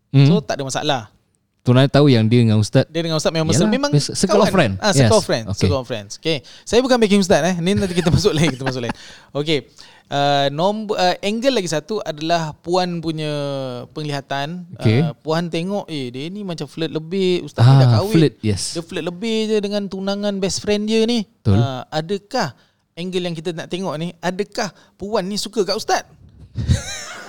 Hmm. 0.08 0.24
So 0.24 0.38
tak 0.38 0.56
ada 0.56 0.64
masalah. 0.64 1.02
Tunai 1.60 1.86
tahu 1.86 2.08
yang 2.08 2.24
dia 2.24 2.40
dengan 2.40 2.56
ustaz 2.56 2.88
Dia 2.88 3.04
dengan 3.04 3.16
Ustaz 3.16 3.28
memang 3.28 3.44
mesra 3.44 3.62
Yalah, 3.62 3.72
Memang 3.76 3.90
circle 3.92 4.40
of 4.40 4.48
kawan. 4.48 4.50
friend. 4.50 4.72
ah, 4.78 4.90
Circle 4.90 5.04
Yes. 5.06 5.12
of 5.14 5.24
friends 5.24 5.46
Okay. 5.46 5.60
Circle 5.60 5.76
of 5.76 5.86
friends 5.86 6.12
Okay 6.16 6.36
Saya 6.64 6.80
bukan 6.80 6.96
backing 6.96 7.20
Ustaz 7.20 7.40
eh. 7.42 7.54
Ni 7.58 7.70
nanti 7.72 7.92
kita 7.92 8.08
masuk 8.16 8.32
lain 8.32 8.48
Kita 8.48 8.64
masuk 8.64 8.80
lain 8.80 8.94
Okay 9.30 9.68
uh, 10.08 10.48
nombor, 10.48 10.96
uh, 10.96 11.20
Angle 11.20 11.52
lagi 11.52 11.68
satu 11.68 12.00
adalah 12.00 12.56
Puan 12.56 12.98
punya 12.98 13.28
penglihatan 13.90 14.64
Okay. 14.74 15.04
uh, 15.04 15.12
Puan 15.14 15.46
tengok 15.46 15.84
Eh 15.86 16.08
dia 16.08 16.26
ni 16.26 16.40
macam 16.42 16.64
flirt 16.64 16.88
lebih 16.88 17.44
Ustaz 17.44 17.60
ni 17.60 17.74
dah 17.74 17.84
Ah, 17.84 17.92
kahwin 17.98 18.14
flirt, 18.14 18.34
yes. 18.40 18.72
Dia 18.72 18.82
flirt 18.82 19.04
lebih 19.04 19.36
je 19.46 19.56
Dengan 19.60 19.84
tunangan 19.84 20.32
best 20.36 20.60
friend 20.60 20.88
dia 20.88 21.04
ni 21.04 21.28
Betul. 21.28 21.60
uh, 21.60 21.84
Adakah 21.86 22.56
Angle 22.96 23.20
yang 23.22 23.36
kita 23.36 23.52
nak 23.52 23.68
tengok 23.68 23.92
ni 23.96 24.16
Adakah 24.18 24.72
Puan 24.96 25.24
ni 25.24 25.36
suka 25.36 25.60
kat 25.62 25.76
Ustaz 25.76 26.08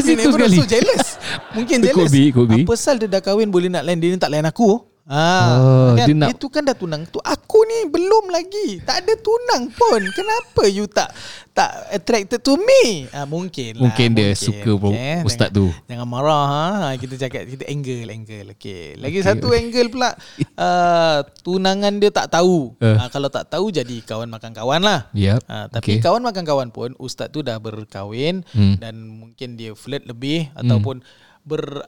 situ 0.00 0.18
never 0.18 0.36
sekali? 0.36 0.56
so 0.56 0.66
jealous. 0.66 1.04
Mungkin 1.56 1.76
It 1.78 1.84
jealous. 1.86 1.96
could 1.96 2.12
be, 2.12 2.22
it 2.22 2.32
could 2.32 2.48
be. 2.48 2.62
Apa 2.62 2.72
pasal 2.72 2.94
dia 2.96 3.08
dah 3.08 3.20
kahwin 3.20 3.48
Boleh 3.48 3.68
nak 3.68 3.82
lain 3.82 3.96
Dia 3.96 4.10
ni 4.10 4.18
tak 4.18 4.28
lain 4.28 4.44
aku 4.44 4.84
Ah, 5.06 5.54
Oh, 5.54 5.90
kan? 5.94 6.02
dia 6.02 6.14
nak- 6.16 6.34
Itu 6.34 6.50
kan 6.50 6.66
dah 6.66 6.74
tunang 6.74 7.06
tu 7.06 7.22
Aku 7.22 7.62
ni 7.62 7.86
belum 7.86 8.26
lagi 8.26 8.82
Tak 8.82 9.06
ada 9.06 9.14
tunang 9.14 9.70
pun 9.70 10.02
Kenapa 10.10 10.66
you 10.66 10.82
tak 10.84 11.14
Tak 11.54 11.70
attracted 11.94 12.42
to 12.42 12.58
me 12.58 13.06
ah, 13.10 13.22
Mungkin 13.22 13.78
lah 13.78 13.86
Mungkin 13.86 14.08
dia 14.12 14.34
suka 14.34 14.74
pro- 14.74 14.90
ustaz 15.22 15.48
jangan, 15.48 15.54
tu. 15.54 15.66
Jangan 15.86 16.06
marah 16.06 16.44
ha? 16.44 16.64
Kita 16.98 17.14
cakap 17.16 17.46
Kita 17.46 17.64
angle 17.66 18.10
angle 18.10 18.50
okay. 18.50 18.98
Lagi 18.98 19.22
okay. 19.22 19.30
satu 19.30 19.46
angle 19.48 19.88
pula 19.88 20.10
uh, 20.56 21.18
Tunangan 21.46 21.94
dia 21.96 22.10
tak 22.10 22.26
tahu 22.28 22.74
Eh. 22.76 22.90
uh. 22.90 23.06
Kalau 23.06 23.30
tak 23.30 23.46
tahu 23.46 23.70
Jadi 23.70 24.02
kawan 24.02 24.26
makan 24.26 24.50
kawan 24.52 24.82
lah 24.82 25.06
Yep. 25.12 25.38
Ha, 25.44 25.70
tapi 25.70 25.86
Okay. 25.86 25.96
kawan 26.02 26.18
makan 26.20 26.42
kawan 26.42 26.68
pun 26.68 26.98
ustaz 26.98 27.30
tu 27.30 27.40
dah 27.40 27.54
berkahwin 27.56 28.42
Hmm. 28.48 28.74
dan 28.76 28.98
mungkin 28.98 29.54
dia 29.54 29.70
flirt 29.72 30.02
lebih 30.02 30.50
ataupun 30.52 30.98
ber 31.42 31.86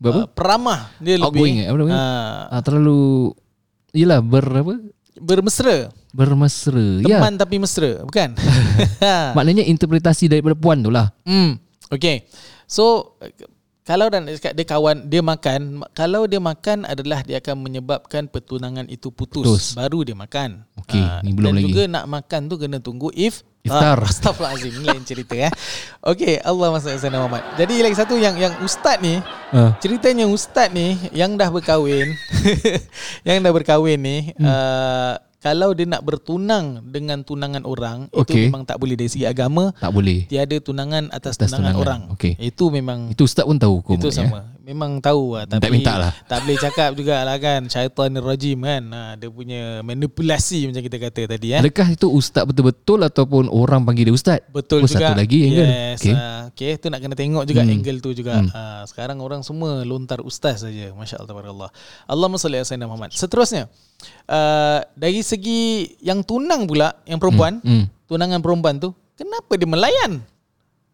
Berapa? 0.00 0.24
uh, 0.24 0.26
peramah 0.26 0.88
dia 0.96 1.20
Outgoing 1.20 1.60
lebih 1.60 1.64
eh? 1.64 1.68
Apa 1.68 1.76
namanya? 1.76 1.98
uh, 2.00 2.54
Ah, 2.56 2.60
terlalu 2.64 3.00
Yelah 3.92 4.24
ber 4.24 4.44
apa? 4.48 4.74
bermesra 5.20 5.92
Bermesra 6.10 7.04
Ya 7.04 7.20
teman 7.20 7.36
tapi 7.36 7.60
mesra 7.60 8.00
bukan 8.00 8.32
Maknanya 9.36 9.68
interpretasi 9.68 10.26
daripada 10.26 10.56
puan 10.56 10.80
tu 10.80 10.88
lah 10.88 11.12
hmm 11.22 11.60
okey 11.92 12.24
so 12.64 13.14
kalau 13.90 14.06
dan 14.06 14.22
dia 14.22 14.38
cakap 14.38 14.54
dia 14.54 14.66
kawan 14.68 14.96
dia 15.04 15.18
makan 15.18 15.60
ma- 15.82 15.90
kalau 15.90 16.22
dia 16.30 16.38
makan 16.38 16.86
adalah 16.86 17.26
dia 17.26 17.42
akan 17.42 17.58
menyebabkan 17.58 18.30
pertunangan 18.30 18.86
itu 18.86 19.10
putus, 19.10 19.42
Putus. 19.42 19.64
baru 19.74 20.06
dia 20.06 20.14
makan 20.14 20.62
Okey, 20.78 21.02
Ah, 21.02 21.18
ni 21.26 21.34
belum 21.34 21.50
dan 21.50 21.54
lagi. 21.58 21.64
juga 21.66 21.82
nak 21.90 22.04
makan 22.06 22.40
tu 22.46 22.54
kena 22.54 22.78
tunggu 22.78 23.10
if 23.10 23.42
Iftar. 23.60 24.00
Ah, 24.00 24.08
Astaghfirullahalazim 24.08 24.72
Ni 24.80 24.88
lain 24.88 25.04
cerita 25.04 25.36
eh. 25.36 25.52
Okey, 26.00 26.40
Allah 26.40 26.72
masya 26.72 26.96
Allah 26.96 27.20
Muhammad. 27.20 27.44
Jadi 27.60 27.74
lagi 27.84 27.92
satu 27.92 28.16
yang 28.16 28.32
yang 28.32 28.56
ustaz 28.64 28.96
ni, 29.04 29.20
Ah. 29.52 29.76
ceritanya 29.76 30.24
ustaz 30.24 30.72
ni 30.72 30.96
yang 31.12 31.36
dah 31.36 31.52
berkahwin, 31.52 32.08
yang 33.28 33.44
dah 33.44 33.52
berkahwin 33.52 34.00
ni, 34.00 34.16
hmm. 34.32 34.48
uh, 34.48 35.12
kalau 35.40 35.72
dia 35.72 35.88
nak 35.88 36.04
bertunang 36.04 36.84
dengan 36.84 37.24
tunangan 37.24 37.64
orang, 37.64 38.12
itu 38.12 38.20
Okey. 38.20 38.52
memang 38.52 38.68
tak 38.68 38.76
boleh 38.76 38.92
dari 38.92 39.08
segi 39.08 39.24
agama. 39.24 39.72
Tak 39.80 39.88
boleh 39.88 40.28
Tiada 40.28 40.56
tunangan 40.60 41.08
atas, 41.08 41.40
Atas 41.40 41.48
tunangan, 41.48 41.72
tunangan. 41.72 41.80
orang. 41.80 42.00
Okey. 42.12 42.32
Itu 42.36 42.68
memang 42.68 43.08
Itu 43.08 43.24
ustaz 43.24 43.48
pun 43.48 43.56
tahu 43.56 43.80
hukum 43.80 43.96
itu 43.96 44.12
ya? 44.12 44.28
Memang 44.70 45.02
tahu 45.02 45.34
lah 45.34 45.50
tapi 45.50 45.66
Minta-minta 45.66 45.94
lah. 45.98 46.12
tak 46.30 46.46
boleh 46.46 46.58
cakap 46.62 46.90
jugalah 46.94 47.36
kan 47.42 47.66
syaitanir 47.66 48.22
rajim 48.22 48.58
kan. 48.62 48.82
Ha, 48.86 49.00
dia 49.18 49.26
punya 49.26 49.82
manipulasi 49.82 50.70
macam 50.70 50.82
kita 50.86 50.96
kata 51.02 51.22
tadi 51.26 51.48
eh. 51.50 51.58
Adakah 51.58 51.88
itu 51.90 52.06
ustaz 52.06 52.46
betul-betul 52.46 53.02
Ataupun 53.02 53.50
orang 53.50 53.82
panggil 53.82 54.06
dia 54.06 54.14
ustaz 54.14 54.38
Betul 54.46 54.86
oh, 54.86 54.88
juga. 54.88 55.10
Satu 55.10 55.18
lagi 55.18 55.38
angle 55.42 55.66
Yes. 55.66 55.98
okay. 55.98 56.14
Uh, 56.14 56.40
okay, 56.54 56.70
tu 56.78 56.86
nak 56.86 57.02
kena 57.02 57.18
tengok 57.18 57.42
juga 57.44 57.60
Hmm. 57.60 57.66
hmm. 57.66 57.76
angle 57.82 57.98
tu 57.98 58.10
juga. 58.14 58.34
Hmm. 58.38 58.48
Uh, 58.48 58.82
sekarang 58.86 59.18
orang 59.18 59.42
semua 59.42 59.82
lontar 59.82 60.22
ustaz 60.22 60.62
saja. 60.62 60.94
Masya-Allah 60.94 61.26
tabarakallah. 61.26 61.70
Allahumma 62.06 62.38
salli 62.38 62.56
ala 62.56 62.64
sayyidina 62.64 62.86
Muhammad. 62.86 63.10
Seterusnya, 63.10 63.66
uh, 64.26 64.80
dari 64.94 65.20
segi 65.20 65.92
yang 66.00 66.22
tunang 66.22 66.64
pula, 66.64 66.94
yang 67.04 67.18
perempuan, 67.18 67.58
Hmm, 67.60 67.84
hmm. 67.84 68.06
tunangan 68.06 68.38
perempuan 68.38 68.78
tu, 68.78 68.94
kenapa 69.12 69.58
dia 69.58 69.66
melayan? 69.66 70.22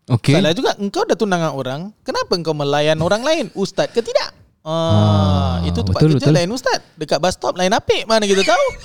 Okay 0.07 0.39
Salah 0.39 0.55
juga 0.55 0.71
engkau 0.79 1.03
dah 1.03 1.15
tunangan 1.15 1.51
orang, 1.51 1.91
kenapa 2.01 2.31
engkau 2.33 2.55
melayan 2.55 2.95
orang 2.99 3.27
lain? 3.27 3.51
Ustaz 3.53 3.91
ke 3.91 3.99
tidak? 3.99 4.31
Ah, 4.63 5.59
Ah, 5.59 5.67
itu 5.67 5.79
tempat 5.79 5.99
betul, 5.99 6.11
kerja 6.15 6.27
betul. 6.27 6.35
lain 6.35 6.51
ustaz. 6.51 6.79
Dekat 6.95 7.19
bus 7.19 7.35
stop 7.35 7.55
lain 7.55 7.71
apik 7.71 8.03
mana 8.05 8.23
kita 8.23 8.43
tahu. 8.43 8.67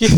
Kita, 0.00 0.16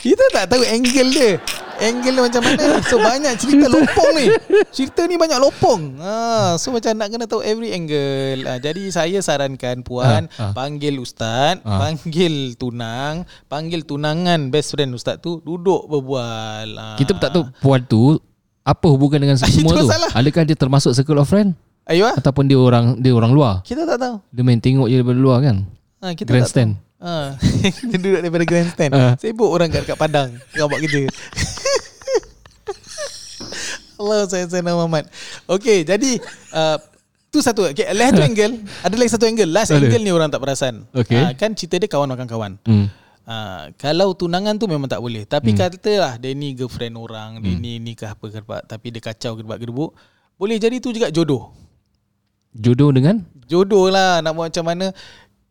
kita 0.00 0.24
tak 0.32 0.48
tahu 0.48 0.64
angle 0.64 1.12
dia. 1.12 1.36
Angle 1.78 2.16
dia 2.16 2.22
macam 2.24 2.42
mana. 2.42 2.80
So 2.80 2.96
banyak 2.96 3.36
cerita 3.36 3.68
lopong 3.68 4.10
ni. 4.16 4.26
Cerita 4.72 5.04
ni 5.04 5.20
banyak 5.20 5.36
lopong. 5.36 6.00
Ah, 6.00 6.56
so 6.56 6.72
macam 6.72 6.96
nak 6.96 7.12
kena 7.12 7.28
tahu 7.28 7.44
every 7.44 7.70
angle. 7.70 8.48
Ah, 8.48 8.56
jadi 8.56 8.88
saya 8.88 9.20
sarankan 9.20 9.84
puan 9.84 10.32
Ah, 10.32 10.48
ah. 10.48 10.52
panggil 10.52 10.96
ustaz, 10.96 11.60
Ah. 11.60 11.76
panggil 11.76 12.56
tunang, 12.56 13.28
panggil 13.46 13.84
tunangan 13.84 14.48
best 14.48 14.72
friend 14.72 14.96
ustaz 14.96 15.20
tu 15.20 15.38
duduk 15.38 15.84
berbual. 15.84 16.72
Ah. 16.72 16.96
Kita 16.96 17.12
tak 17.20 17.36
tahu 17.36 17.44
puan 17.60 17.84
tu 17.84 18.16
Apa 18.62 18.86
hubungan 18.86 19.18
dengan 19.18 19.36
semua 19.42 19.74
tu 19.74 19.86
masalah. 19.86 20.10
Adakah 20.14 20.42
dia 20.42 20.54
termasuk 20.54 20.92
circle 20.92 21.18
of 21.18 21.26
friend 21.26 21.52
Ayo 21.82 22.06
ah. 22.06 22.14
Ataupun 22.14 22.46
dia 22.46 22.54
orang 22.54 22.94
dia 22.96 23.10
orang 23.10 23.30
luar 23.30 23.58
Kita 23.62 23.82
tak 23.82 23.98
tahu. 23.98 24.22
Dia 24.30 24.42
main 24.42 24.58
tengok 24.58 24.86
je 24.86 24.96
daripada 24.96 25.18
luar 25.18 25.38
kan 25.40 25.56
Ha, 25.98 26.14
kita 26.14 26.30
Grandstand. 26.30 26.74
tak. 26.74 26.90
Ha, 27.02 27.14
kita 27.86 27.94
duduk 27.96 28.20
daripada 28.20 28.42
grandstand. 28.42 28.90
Ah. 28.92 29.14
Sibuk 29.14 29.46
orang 29.46 29.70
kat 29.70 29.82
dekat 29.82 29.94
padang 29.96 30.34
tengah 30.50 30.66
buat 30.66 30.78
kerja. 30.80 31.06
Allah 33.98 34.26
saya 34.26 34.44
saya 34.46 34.62
Muhammad. 34.64 35.06
Okey, 35.46 35.86
jadi 35.86 36.18
uh, 36.50 36.74
tu 37.28 37.38
satu. 37.38 37.70
Okay, 37.70 37.86
last 37.94 38.18
angle. 38.18 38.58
Ada 38.82 38.94
lagi 38.94 39.10
satu 39.10 39.26
angle. 39.26 39.46
Last 39.46 39.70
Ada. 39.70 39.78
angle 39.78 40.02
ni 40.02 40.10
orang 40.10 40.26
tak 40.26 40.42
perasan. 40.42 40.82
Okey. 40.90 41.18
Ah, 41.18 41.30
kan 41.34 41.54
cerita 41.54 41.78
dia 41.78 41.86
kawan 41.86 42.10
makan 42.10 42.26
kawan. 42.26 42.52
hmm. 42.66 42.86
Uh, 43.22 43.70
kalau 43.78 44.10
tunangan 44.18 44.58
tu 44.58 44.66
memang 44.66 44.90
tak 44.90 44.98
boleh. 44.98 45.22
Tapi 45.22 45.54
hmm. 45.54 45.58
katalah 45.58 46.14
Dia 46.18 46.34
ni 46.34 46.58
girlfriend 46.58 46.98
orang 46.98 47.38
Dia 47.38 47.54
ni 47.54 47.78
nikah 47.78 48.18
apa 48.18 48.26
kerbat 48.26 48.66
Tapi 48.66 48.90
dia 48.90 48.98
kacau 48.98 49.38
gedebak 49.38 49.62
gedebuk 49.62 49.94
Boleh 50.34 50.58
jadi 50.58 50.82
tu 50.82 50.90
juga 50.90 51.06
jodoh. 51.14 51.54
Jodoh 52.50 52.90
dengan? 52.90 53.22
Jodoh 53.46 53.94
lah 53.94 54.18
Nak 54.26 54.32
buat 54.34 54.50
macam 54.50 54.66
mana. 54.66 54.90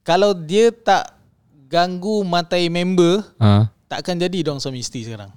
Kalau 0.04 0.36
dia 0.36 0.76
tak 0.76 1.16
Ganggu 1.72 2.28
matai 2.28 2.68
member 2.68 3.24
ha. 3.40 3.72
Tak 3.88 4.04
akan 4.04 4.28
jadi 4.28 4.44
dong 4.44 4.60
suami 4.60 4.84
isteri 4.84 5.08
sekarang 5.08 5.32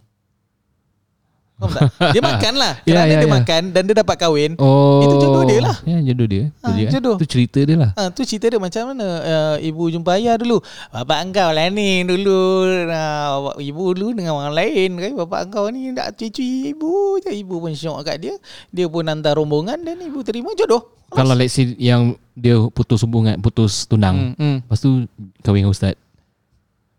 Faham 1.55 1.71
tak? 1.71 1.87
Dia 2.11 2.23
makan 2.35 2.53
lah 2.59 2.73
Kerana 2.83 3.07
ya, 3.07 3.15
dia 3.15 3.27
ya. 3.27 3.31
makan 3.31 3.63
Dan 3.71 3.83
dia 3.87 3.95
dapat 3.95 4.17
kahwin 4.19 4.59
Oh 4.59 5.07
Itu 5.07 5.15
jodoh 5.17 5.45
dia 5.45 5.63
lah. 5.63 5.77
Ya 5.83 6.03
jodoh 6.03 6.27
dia 6.27 6.45
Ha, 6.61 6.69
eh? 6.75 6.91
jodoh. 6.91 7.15
Itu 7.15 7.27
cerita 7.31 7.63
dia 7.63 7.77
lah 7.79 7.91
Ha, 7.95 8.11
tu 8.11 8.21
cerita 8.23 8.51
dia 8.51 8.59
macam 8.59 8.83
mana 8.91 9.07
uh, 9.23 9.57
Ibu 9.57 9.83
jumpa 9.89 10.19
ayah 10.19 10.35
dulu 10.35 10.59
Bapak 10.91 11.19
engkau 11.23 11.49
lah 11.49 11.71
ni 11.71 12.03
dulu 12.03 12.41
uh, 12.85 13.55
Ibu 13.55 13.83
dulu 13.95 14.09
dengan 14.13 14.35
orang 14.37 14.51
lain 14.53 14.91
kan? 14.99 15.11
Bapak 15.15 15.41
engkau 15.47 15.71
ni 15.71 15.95
tak 15.95 16.19
cuci 16.19 16.71
ibu 16.71 16.91
je 17.19 17.31
Ibu 17.33 17.55
pun 17.61 17.71
syok 17.71 18.03
kat 18.03 18.17
dia 18.19 18.35
Dia 18.69 18.91
pun 18.91 19.07
hantar 19.07 19.39
rombongan 19.39 19.79
Dan 19.79 20.03
ibu 20.03 20.21
terima 20.21 20.51
jodoh 20.53 20.91
Kalau 21.09 21.33
let's 21.33 21.55
say 21.55 21.71
yang 21.79 22.19
dia 22.35 22.59
putus 22.69 23.07
hubungan, 23.07 23.39
putus 23.39 23.87
tunang, 23.87 24.35
Hmm, 24.35 24.59
hmm. 24.59 24.59
lepas 24.67 24.83
tu 24.83 25.07
kahwin 25.39 25.63
dengan 25.63 25.71
ustaz. 25.71 25.95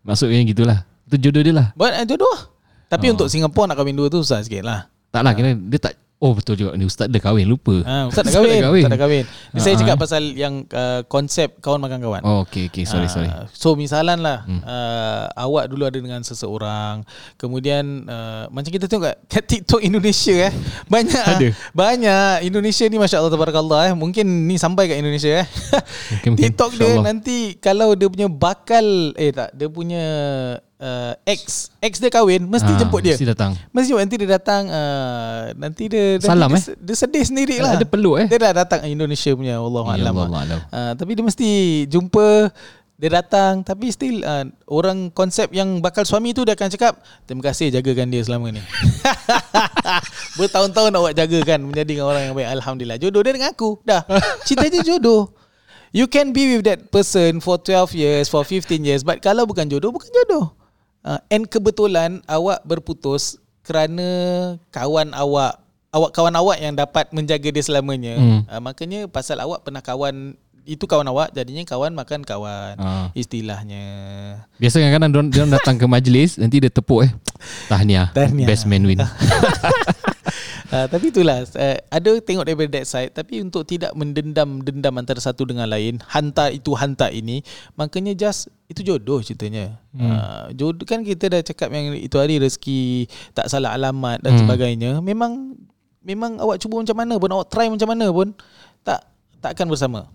Maksudnya 0.00 0.40
gitulah. 0.48 0.78
Itu 1.04 1.28
jodoh 1.28 1.42
dia 1.44 1.52
lah. 1.52 1.68
Buat 1.76 1.92
uh, 1.92 2.06
jodoh 2.08 2.24
lah. 2.24 2.42
Tapi 2.86 3.04
Oh. 3.06 3.12
untuk 3.12 3.26
Singapura 3.26 3.66
nak 3.66 3.76
kahwin 3.76 3.94
dua 3.94 4.06
tu 4.06 4.20
susah 4.20 4.40
sikit 4.40 4.62
lah 4.62 4.86
Tak 5.08 5.20
lah, 5.20 5.32
kira 5.32 5.52
dia 5.52 5.80
tak 5.80 5.94
Oh 6.16 6.32
betul 6.32 6.56
juga 6.56 6.72
ni 6.72 6.88
ustaz 6.88 7.12
dah 7.12 7.20
kahwin 7.20 7.44
lupa. 7.44 7.76
Ha, 7.84 8.08
Ustaz 8.08 8.24
dah 8.24 8.40
kahwin. 8.40 8.64
Ustaz 8.64 8.88
dah 8.88 8.96
kahwin. 8.96 9.24
Ni 9.52 9.60
saya 9.60 9.76
Ah, 9.76 9.80
cakap 9.84 9.96
ah. 9.96 10.00
pasal 10.00 10.22
yang 10.32 10.54
uh, 10.66 11.04
konsep 11.04 11.60
kawan 11.60 11.76
makan 11.76 12.00
kawan. 12.00 12.24
Oh 12.24 12.40
okey 12.40 12.72
okey 12.72 12.88
sorry 12.88 13.04
Ah, 13.04 13.12
sorry. 13.12 13.28
So 13.52 13.76
misalan 13.76 14.24
lah 14.24 14.48
Hmm. 14.48 14.64
uh, 14.64 15.28
awak 15.36 15.68
dulu 15.68 15.84
ada 15.84 15.92
dengan 15.92 16.24
seseorang, 16.24 17.04
kemudian 17.36 18.08
uh, 18.08 18.48
macam 18.48 18.70
kita 18.70 18.88
tengok 18.88 19.04
kat, 19.04 19.16
kat 19.28 19.44
TikTok 19.44 19.84
Indonesia 19.84 20.48
eh 20.48 20.52
banyak 20.88 21.20
Ada. 21.20 21.48
banyak 21.76 22.36
Indonesia 22.44 22.84
ni 22.86 22.96
masya-Allah 22.96 23.28
tabarakallah 23.28 23.80
eh 23.84 23.94
mungkin 23.94 24.24
ni 24.48 24.56
sampai 24.56 24.88
kat 24.88 24.96
Indonesia 24.96 25.44
eh. 25.44 25.46
Mungkin, 26.10 26.28
mungkin. 26.32 26.42
TikTok 26.48 26.70
dia 26.72 26.80
InsyaAllah. 26.80 27.04
nanti 27.04 27.38
kalau 27.60 27.92
dia 27.92 28.08
punya 28.08 28.26
bakal 28.26 28.86
eh 29.14 29.36
tak 29.36 29.52
dia 29.52 29.68
punya 29.68 30.02
uh, 30.80 31.12
ex 31.24 31.72
ex 31.80 31.98
dia 32.00 32.12
kahwin 32.12 32.44
mesti 32.44 32.68
Ah, 32.68 32.78
jemput 32.80 33.00
dia. 33.00 33.16
Mesti 33.16 33.28
datang. 33.28 33.52
Mesti 33.72 33.86
jemput 33.92 34.02
nanti 34.04 34.16
dia 34.20 34.30
datang 34.30 34.62
uh, 34.68 35.42
nanti 35.56 35.84
dia 35.88 36.06
Salam, 36.20 36.50
nanti 36.52 36.72
eh? 36.72 36.76
dia, 36.76 36.84
dia 36.92 36.96
sedih 36.96 37.24
sendiri 37.24 37.56
lah. 37.60 37.76
Ada 37.80 37.86
peluk 37.88 38.16
eh. 38.24 38.26
Dia 38.28 38.38
dah 38.50 38.52
datang 38.64 38.84
Indonesia 38.84 39.30
punya 39.32 39.60
Allah 39.60 39.82
Ya 39.96 40.04
alam. 40.08 40.14
Allah. 40.28 40.40
Uh, 40.72 40.92
tapi 40.96 41.10
dia 41.16 41.24
mesti 41.24 41.48
jumpa 41.88 42.52
dia 42.96 43.12
datang 43.12 43.60
tapi 43.60 43.92
still 43.92 44.24
uh, 44.24 44.48
orang 44.72 45.12
konsep 45.12 45.52
yang 45.52 45.84
bakal 45.84 46.00
suami 46.08 46.32
tu 46.32 46.48
dia 46.48 46.56
akan 46.56 46.72
cakap 46.72 46.96
terima 47.28 47.44
kasih 47.44 47.68
jagakan 47.68 48.08
dia 48.08 48.24
selama 48.24 48.48
ni. 48.56 48.60
Bertahun-tahun 50.40 50.92
awak 50.96 51.12
jagakan 51.12 51.68
menjadi 51.72 52.00
orang 52.00 52.32
yang 52.32 52.34
baik 52.36 52.48
alhamdulillah. 52.56 52.96
Jodoh 53.00 53.20
dia 53.20 53.32
dengan 53.36 53.52
aku. 53.52 53.80
Dah. 53.84 54.04
Cerita 54.48 54.68
je 54.68 54.80
jodoh. 54.96 55.28
You 55.92 56.08
can 56.08 56.32
be 56.36 56.56
with 56.56 56.68
that 56.68 56.92
person 56.92 57.40
for 57.40 57.56
12 57.56 57.96
years, 57.96 58.28
for 58.28 58.44
15 58.44 58.84
years 58.84 59.00
but 59.00 59.20
kalau 59.24 59.44
bukan 59.48 59.68
jodoh 59.68 59.92
bukan 59.92 60.08
jodoh. 60.12 60.65
Uh, 61.06 61.22
and 61.30 61.46
kebetulan 61.46 62.18
awak 62.26 62.66
berputus 62.66 63.38
kerana 63.62 64.10
kawan 64.74 65.14
awak 65.14 65.62
awak 65.94 66.10
kawan 66.10 66.34
awak 66.34 66.58
yang 66.58 66.74
dapat 66.74 67.06
menjaga 67.14 67.46
dia 67.54 67.62
selamanya. 67.62 68.18
Hmm. 68.18 68.40
Uh, 68.50 68.58
makanya 68.58 69.06
pasal 69.06 69.38
awak 69.38 69.62
pernah 69.62 69.78
kawan 69.78 70.34
itu 70.66 70.82
kawan 70.82 71.06
awak 71.06 71.30
jadinya 71.30 71.62
kawan 71.62 71.94
makan 71.94 72.26
kawan 72.26 72.74
Ah. 72.74 73.06
istilahnya. 73.14 73.86
Biasa 74.58 74.82
kadang-kadang 74.82 75.30
dia 75.30 75.46
datang 75.46 75.78
ke 75.78 75.86
majlis 75.86 76.42
nanti 76.42 76.58
dia 76.58 76.74
tepuk 76.74 77.06
eh. 77.06 77.12
Tahniah. 77.70 78.10
Tahniah. 78.10 78.46
Best 78.50 78.66
man 78.66 78.82
win. 78.82 78.98
Uh, 80.70 80.86
tapi 80.92 81.10
itulah 81.10 81.42
uh, 81.42 81.78
ada 81.90 82.10
tengok 82.22 82.44
daripada 82.46 82.70
that 82.78 82.86
side 82.86 83.10
tapi 83.14 83.42
untuk 83.42 83.66
tidak 83.66 83.90
mendendam 83.98 84.62
dendam 84.62 84.94
antara 84.98 85.18
satu 85.18 85.46
dengan 85.46 85.66
lain 85.66 85.98
hantar 86.10 86.54
itu 86.54 86.74
hantar 86.74 87.10
ini 87.10 87.42
makanya 87.78 88.14
just 88.14 88.50
itu 88.66 88.82
jodoh 88.82 89.22
ceritanya 89.22 89.78
hmm. 89.94 90.02
uh, 90.02 90.46
jodoh 90.54 90.86
kan 90.86 91.02
kita 91.06 91.30
dah 91.30 91.42
cakap 91.42 91.70
yang 91.70 91.94
itu 91.94 92.16
hari 92.18 92.38
rezeki 92.38 93.06
tak 93.34 93.46
salah 93.50 93.74
alamat 93.74 94.22
dan 94.22 94.36
Hmm. 94.36 94.42
sebagainya 94.44 94.90
memang 95.00 95.56
memang 96.04 96.38
awak 96.38 96.60
cuba 96.62 96.84
macam 96.84 96.96
mana 96.98 97.14
pun 97.16 97.30
awak 97.32 97.48
try 97.50 97.66
macam 97.72 97.88
mana 97.88 98.06
pun 98.12 98.30
tak 98.84 99.00
takkan 99.40 99.66
bersama 99.66 100.06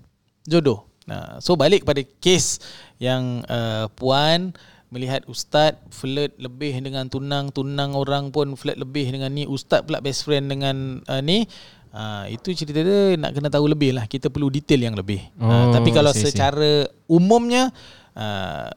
jodoh 0.46 0.86
uh, 1.10 1.42
so 1.42 1.58
balik 1.58 1.84
pada 1.84 2.06
kes 2.24 2.62
yang 3.02 3.42
uh, 3.50 3.90
puan 3.98 4.54
melihat 4.92 5.24
ustaz 5.32 5.80
flirt 5.88 6.36
lebih 6.36 6.76
dengan 6.84 7.08
tunang 7.08 7.50
tunang 7.50 7.96
orang 7.96 8.30
pun 8.30 8.60
flirt 8.60 8.76
lebih 8.76 9.08
dengan 9.08 9.32
ni 9.32 9.48
ustaz 9.48 9.88
pula 9.88 10.04
best 10.04 10.28
friend 10.28 10.52
dengan 10.52 11.00
uh, 11.08 11.24
ni 11.24 11.48
uh, 11.96 12.28
itu 12.28 12.52
cerita 12.52 12.84
dia 12.84 13.16
nak 13.16 13.32
kena 13.36 13.48
tahu 13.52 13.72
lebih 13.72 13.96
lah. 13.96 14.08
Kita 14.08 14.28
perlu 14.28 14.52
detail 14.52 14.84
yang 14.84 14.96
lebih. 14.96 15.24
Oh, 15.40 15.48
uh, 15.48 15.52
Oh, 15.52 15.66
tapi 15.72 15.90
kalau 15.96 16.12
see, 16.12 16.20
I 16.20 16.24
see. 16.28 16.30
secara 16.36 16.88
umumnya 17.08 17.72
uh, 18.20 18.68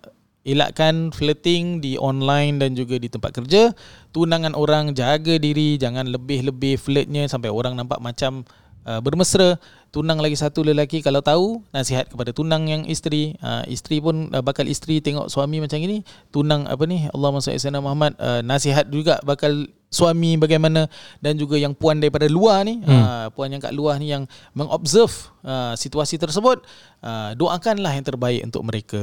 elakkan 0.44 1.09
flirting 1.11 1.80
di 1.80 1.97
online 1.97 2.61
dan 2.61 2.76
juga 2.76 3.00
di 3.00 3.09
tempat 3.09 3.33
kerja. 3.33 3.73
Tunangan 4.12 4.52
orang 4.54 4.92
jaga 4.92 5.40
diri 5.40 5.80
jangan 5.80 6.06
lebih-lebih 6.06 6.76
flirtnya 6.78 7.26
sampai 7.26 7.49
orang 7.50 7.75
nampak 7.75 7.99
macam 7.99 8.44
uh, 8.85 9.00
bermesra 9.00 9.56
tunang 9.94 10.18
lagi 10.18 10.34
satu 10.34 10.66
lelaki 10.66 11.06
kalau 11.06 11.22
tahu 11.22 11.62
nasihat 11.70 12.10
kepada 12.10 12.34
tunang 12.34 12.66
yang 12.66 12.82
isteri. 12.90 13.38
Uh, 13.38 13.62
isteri 13.70 14.02
pun 14.02 14.26
uh, 14.34 14.42
bakal 14.42 14.66
isteri 14.66 14.98
tengok 14.98 15.30
suami 15.30 15.62
macam 15.62 15.78
ini 15.78 16.02
tunang 16.34 16.66
apa 16.66 16.82
ni? 16.90 17.06
Allahumma 17.14 17.38
salli 17.38 17.62
ala 17.62 17.78
Muhammad 17.78 18.18
uh, 18.18 18.42
nasihat 18.42 18.90
juga 18.90 19.22
bakal 19.22 19.70
suami 19.94 20.34
bagaimana 20.34 20.90
dan 21.22 21.38
juga 21.38 21.54
yang 21.54 21.70
puan 21.78 22.02
daripada 22.02 22.26
luar 22.26 22.66
ni. 22.66 22.82
Hmm. 22.82 22.90
uh, 22.90 23.26
puan 23.30 23.54
yang 23.54 23.62
kat 23.62 23.70
luar 23.70 24.02
ni 24.02 24.10
yang 24.10 24.26
mengobserve 24.50 25.14
uh, 25.46 25.78
situasi 25.78 26.18
tersebut. 26.18 26.66
Uh, 26.98 27.38
doakanlah 27.38 27.94
yang 27.94 28.02
terbaik 28.02 28.42
untuk 28.42 28.66
mereka. 28.66 28.98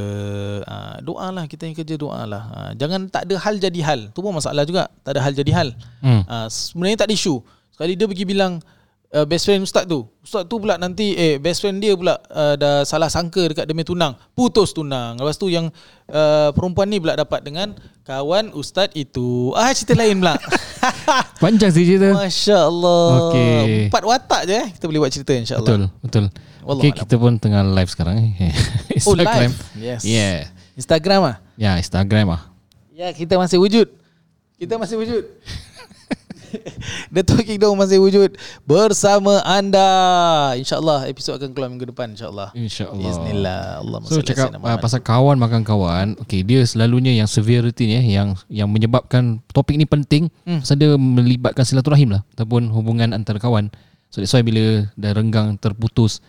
Uh, 0.67 1.00
doalah 1.07 1.48
kita 1.48 1.71
yang 1.71 1.75
kerja 1.79 1.95
doalah. 1.95 2.43
Uh, 2.51 2.71
jangan 2.75 3.07
tak 3.07 3.31
ada 3.31 3.39
hal 3.39 3.55
jadi 3.55 3.79
hal. 3.79 4.00
Tu 4.12 4.19
pun 4.19 4.36
masalah 4.36 4.67
juga 4.67 4.91
tak 5.07 5.15
ada 5.15 5.24
hal 5.24 5.31
jadi 5.31 5.51
hal. 5.55 5.69
Hmm. 6.03 6.27
uh, 6.27 6.51
sebenarnya 6.51 7.00
tak 7.00 7.07
ada 7.07 7.15
isu. 7.15 7.39
Sekali 7.71 7.95
dia 7.95 8.12
pergi 8.12 8.27
bilang 8.27 8.60
uh, 9.12 9.24
best 9.24 9.44
friend 9.44 9.62
ustaz 9.62 9.84
tu 9.84 10.03
ustaz 10.20 10.44
tu 10.44 10.56
pula 10.58 10.75
nanti 10.75 11.13
eh 11.13 11.36
best 11.38 11.60
friend 11.60 11.77
dia 11.77 11.94
pula 11.94 12.20
uh, 12.27 12.56
dah 12.56 12.84
salah 12.84 13.08
sangka 13.08 13.48
dekat 13.48 13.65
demi 13.65 13.84
tunang 13.84 14.15
putus 14.32 14.72
tunang 14.72 15.15
lepas 15.15 15.36
tu 15.36 15.48
yang 15.48 15.68
uh, 16.08 16.50
perempuan 16.51 16.88
ni 16.88 16.98
pula 16.98 17.13
dapat 17.13 17.39
dengan 17.41 17.72
kawan 18.01 18.51
ustaz 18.51 18.91
itu 18.91 19.51
ah 19.53 19.72
cerita 19.72 19.96
lain 19.96 20.20
pula 20.20 20.36
Panjang 21.41 21.74
sih 21.74 21.86
cerita. 21.86 22.13
Masya 22.13 22.58
Allah 22.62 23.06
Okey. 23.30 23.89
Empat 23.89 24.03
watak 24.06 24.41
je 24.46 24.53
eh 24.56 24.68
Kita 24.74 24.86
boleh 24.86 25.01
buat 25.01 25.12
cerita 25.12 25.34
insya 25.34 25.58
Allah 25.58 25.68
Betul, 25.68 25.84
betul. 26.01 26.25
Wallahu 26.62 26.82
Okey, 26.82 26.89
alam. 26.89 27.00
kita 27.01 27.15
pun 27.18 27.34
tengah 27.38 27.62
live 27.65 27.89
sekarang 27.89 28.15
eh. 28.18 28.53
Oh 29.10 29.18
live 29.18 29.53
Yes 29.74 30.01
Yeah. 30.06 30.50
Instagram 30.77 31.22
ah 31.25 31.36
Ya, 31.58 31.77
Instagram 31.77 32.38
ah. 32.38 32.41
Ya 32.94 33.10
kita 33.12 33.38
masih 33.38 33.58
wujud 33.58 33.89
Kita 34.58 34.77
masih 34.77 35.01
wujud 35.01 35.24
Datuk 37.13 37.43
Kingdom 37.43 37.75
masih 37.75 38.00
wujud 38.00 38.36
Bersama 38.67 39.41
anda 39.43 39.88
InsyaAllah 40.55 41.08
episod 41.08 41.39
akan 41.39 41.51
keluar 41.55 41.70
minggu 41.72 41.89
depan 41.89 42.13
InsyaAllah 42.13 42.51
InsyaAllah. 42.55 43.08
Bismillah 43.12 43.62
Allah 43.84 43.98
So 44.08 44.24
cakap 44.24 44.55
uh, 44.55 44.77
pasal 44.79 45.00
kawan 45.03 45.38
makan 45.39 45.63
kawan, 45.63 46.08
okay 46.20 46.43
dia 46.43 46.63
selalunya 46.67 47.15
yang 47.15 47.29
severity 47.29 47.88
ni 47.88 47.96
eh, 48.00 48.05
yang 48.20 48.36
yang 48.51 48.67
menyebabkan 48.67 49.39
topik 49.51 49.79
ni 49.79 49.88
penting 49.88 50.27
hmm. 50.43 50.63
pasal 50.63 50.75
dia 50.77 50.96
melibatkan 50.96 51.63
silaturahim 51.63 52.15
lah 52.15 52.22
ataupun 52.36 52.70
hubungan 52.72 53.15
antara 53.15 53.39
kawan. 53.39 53.72
So 54.12 54.20
that's 54.20 54.36
why 54.36 54.43
bila 54.43 54.91
dah 55.00 55.12
renggang 55.15 55.55
terputus 55.55 56.19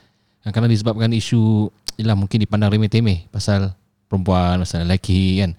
kadang-kadang 0.43 0.71
disebabkan 0.75 1.11
isu 1.15 1.71
ialah 1.99 2.19
mungkin 2.19 2.39
dipandang 2.43 2.71
remeh-temeh 2.71 3.31
pasal 3.31 3.75
perempuan, 4.07 4.63
pasal 4.63 4.87
lelaki 4.87 5.43
kan. 5.43 5.55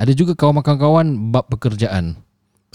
Ada 0.00 0.16
juga 0.16 0.32
kawan 0.32 0.64
makan 0.64 0.76
kawan 0.80 1.06
bab 1.28 1.44
pekerjaan. 1.52 2.16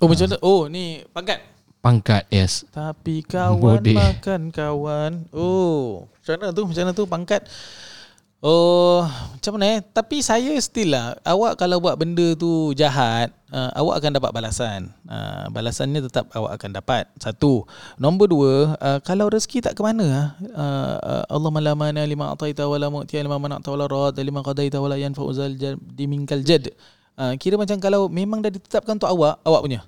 Oh 0.03 0.11
macam 0.11 0.27
mana? 0.27 0.37
Oh 0.43 0.67
ni 0.67 1.07
pangkat? 1.15 1.39
Pangkat, 1.79 2.25
yes. 2.33 2.65
Tapi 2.73 3.21
kawan 3.23 3.79
Bodeh. 3.79 3.93
makan 3.93 4.49
kawan. 4.49 5.29
Oh 5.29 6.09
Macam 6.19 6.31
mana 6.41 6.49
tu? 6.51 6.63
Macam 6.65 6.81
mana 6.83 6.93
tu? 6.97 7.05
Pangkat? 7.05 7.41
Oh 8.43 9.07
Macam 9.07 9.55
mana 9.55 9.77
eh? 9.77 9.79
Tapi 9.85 10.19
saya 10.19 10.53
still 10.59 10.91
lah 10.93 11.15
Awak 11.23 11.55
kalau 11.61 11.79
buat 11.79 11.95
benda 11.95 12.35
tu 12.35 12.75
jahat 12.75 13.31
uh, 13.53 13.71
Awak 13.77 13.95
akan 14.03 14.11
dapat 14.19 14.31
balasan. 14.35 14.91
Uh, 15.07 15.47
Balasannya 15.53 16.03
tetap 16.03 16.27
awak 16.35 16.59
akan 16.59 16.75
dapat. 16.75 17.07
Satu. 17.21 17.63
Nombor 17.95 18.27
dua 18.27 18.75
uh, 18.81 18.99
Kalau 18.99 19.31
rezeki 19.31 19.63
tak 19.63 19.77
ke 19.77 19.81
mana 19.85 20.35
uh, 20.51 20.95
uh, 20.99 21.23
Allah 21.29 21.49
malamana 21.53 22.01
lima 22.03 22.35
ataita 22.35 22.67
wala 22.67 22.91
mu'tiya 22.91 23.23
lima 23.23 23.39
mana'ta 23.39 23.71
wala 23.71 23.87
rad 23.87 24.17
lima 24.19 24.43
qadaita 24.43 24.81
wala 24.81 24.99
yanfa'uzal 24.99 25.55
jadi 25.55 26.03
minkal 26.09 26.43
jad 26.43 26.67
uh, 27.19 27.33
Kira 27.39 27.55
macam 27.59 27.77
kalau 27.79 28.07
memang 28.07 28.39
dah 28.39 28.51
ditetapkan 28.51 28.99
untuk 28.99 29.11
awak 29.11 29.41
Awak 29.43 29.61
punya 29.65 29.81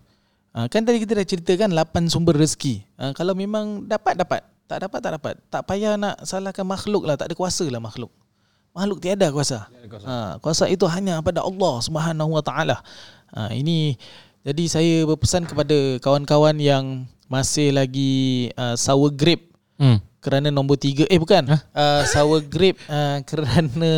Uh, 0.57 0.65
kan 0.73 0.81
tadi 0.81 0.97
kita 0.97 1.13
dah 1.13 1.21
ceritakan 1.21 1.69
8 1.69 2.09
sumber 2.09 2.33
rezeki. 2.33 2.81
Uh, 2.97 3.13
kalau 3.13 3.37
memang 3.37 3.85
dapat 3.85 4.17
dapat, 4.17 4.41
tak 4.65 4.89
dapat 4.89 4.99
tak 5.05 5.11
dapat. 5.13 5.33
Tak 5.53 5.61
payah 5.69 6.01
nak 6.01 6.17
salahkan 6.25 6.65
makhluk 6.65 7.05
lah, 7.05 7.13
tak 7.13 7.29
ada 7.29 7.37
kuasa 7.37 7.61
lah 7.69 7.77
makhluk. 7.77 8.09
Makhluk 8.73 8.97
tiada 8.97 9.29
kuasa. 9.29 9.69
kuasa. 9.85 10.05
Uh, 10.09 10.33
kuasa 10.41 10.65
itu 10.65 10.89
hanya 10.89 11.21
pada 11.21 11.45
Allah 11.45 11.77
Subhanahu 11.85 12.41
Wa 12.41 12.41
Taala. 12.41 12.81
Uh, 13.29 13.53
ini 13.53 14.01
jadi 14.41 14.63
saya 14.65 15.05
berpesan 15.05 15.45
kepada 15.45 16.01
kawan-kawan 16.01 16.57
yang 16.57 17.05
masih 17.29 17.69
lagi 17.77 18.49
uh, 18.57 18.73
sour 18.73 19.13
grape 19.13 19.53
Hmm. 19.77 20.01
Kerana 20.27 20.51
nombor 20.51 20.75
tiga 20.75 21.07
eh 21.07 21.15
bukan 21.15 21.47
uh, 21.55 22.03
sour 22.11 22.43
grape 22.43 22.75
uh, 22.91 23.23
kerana 23.23 23.93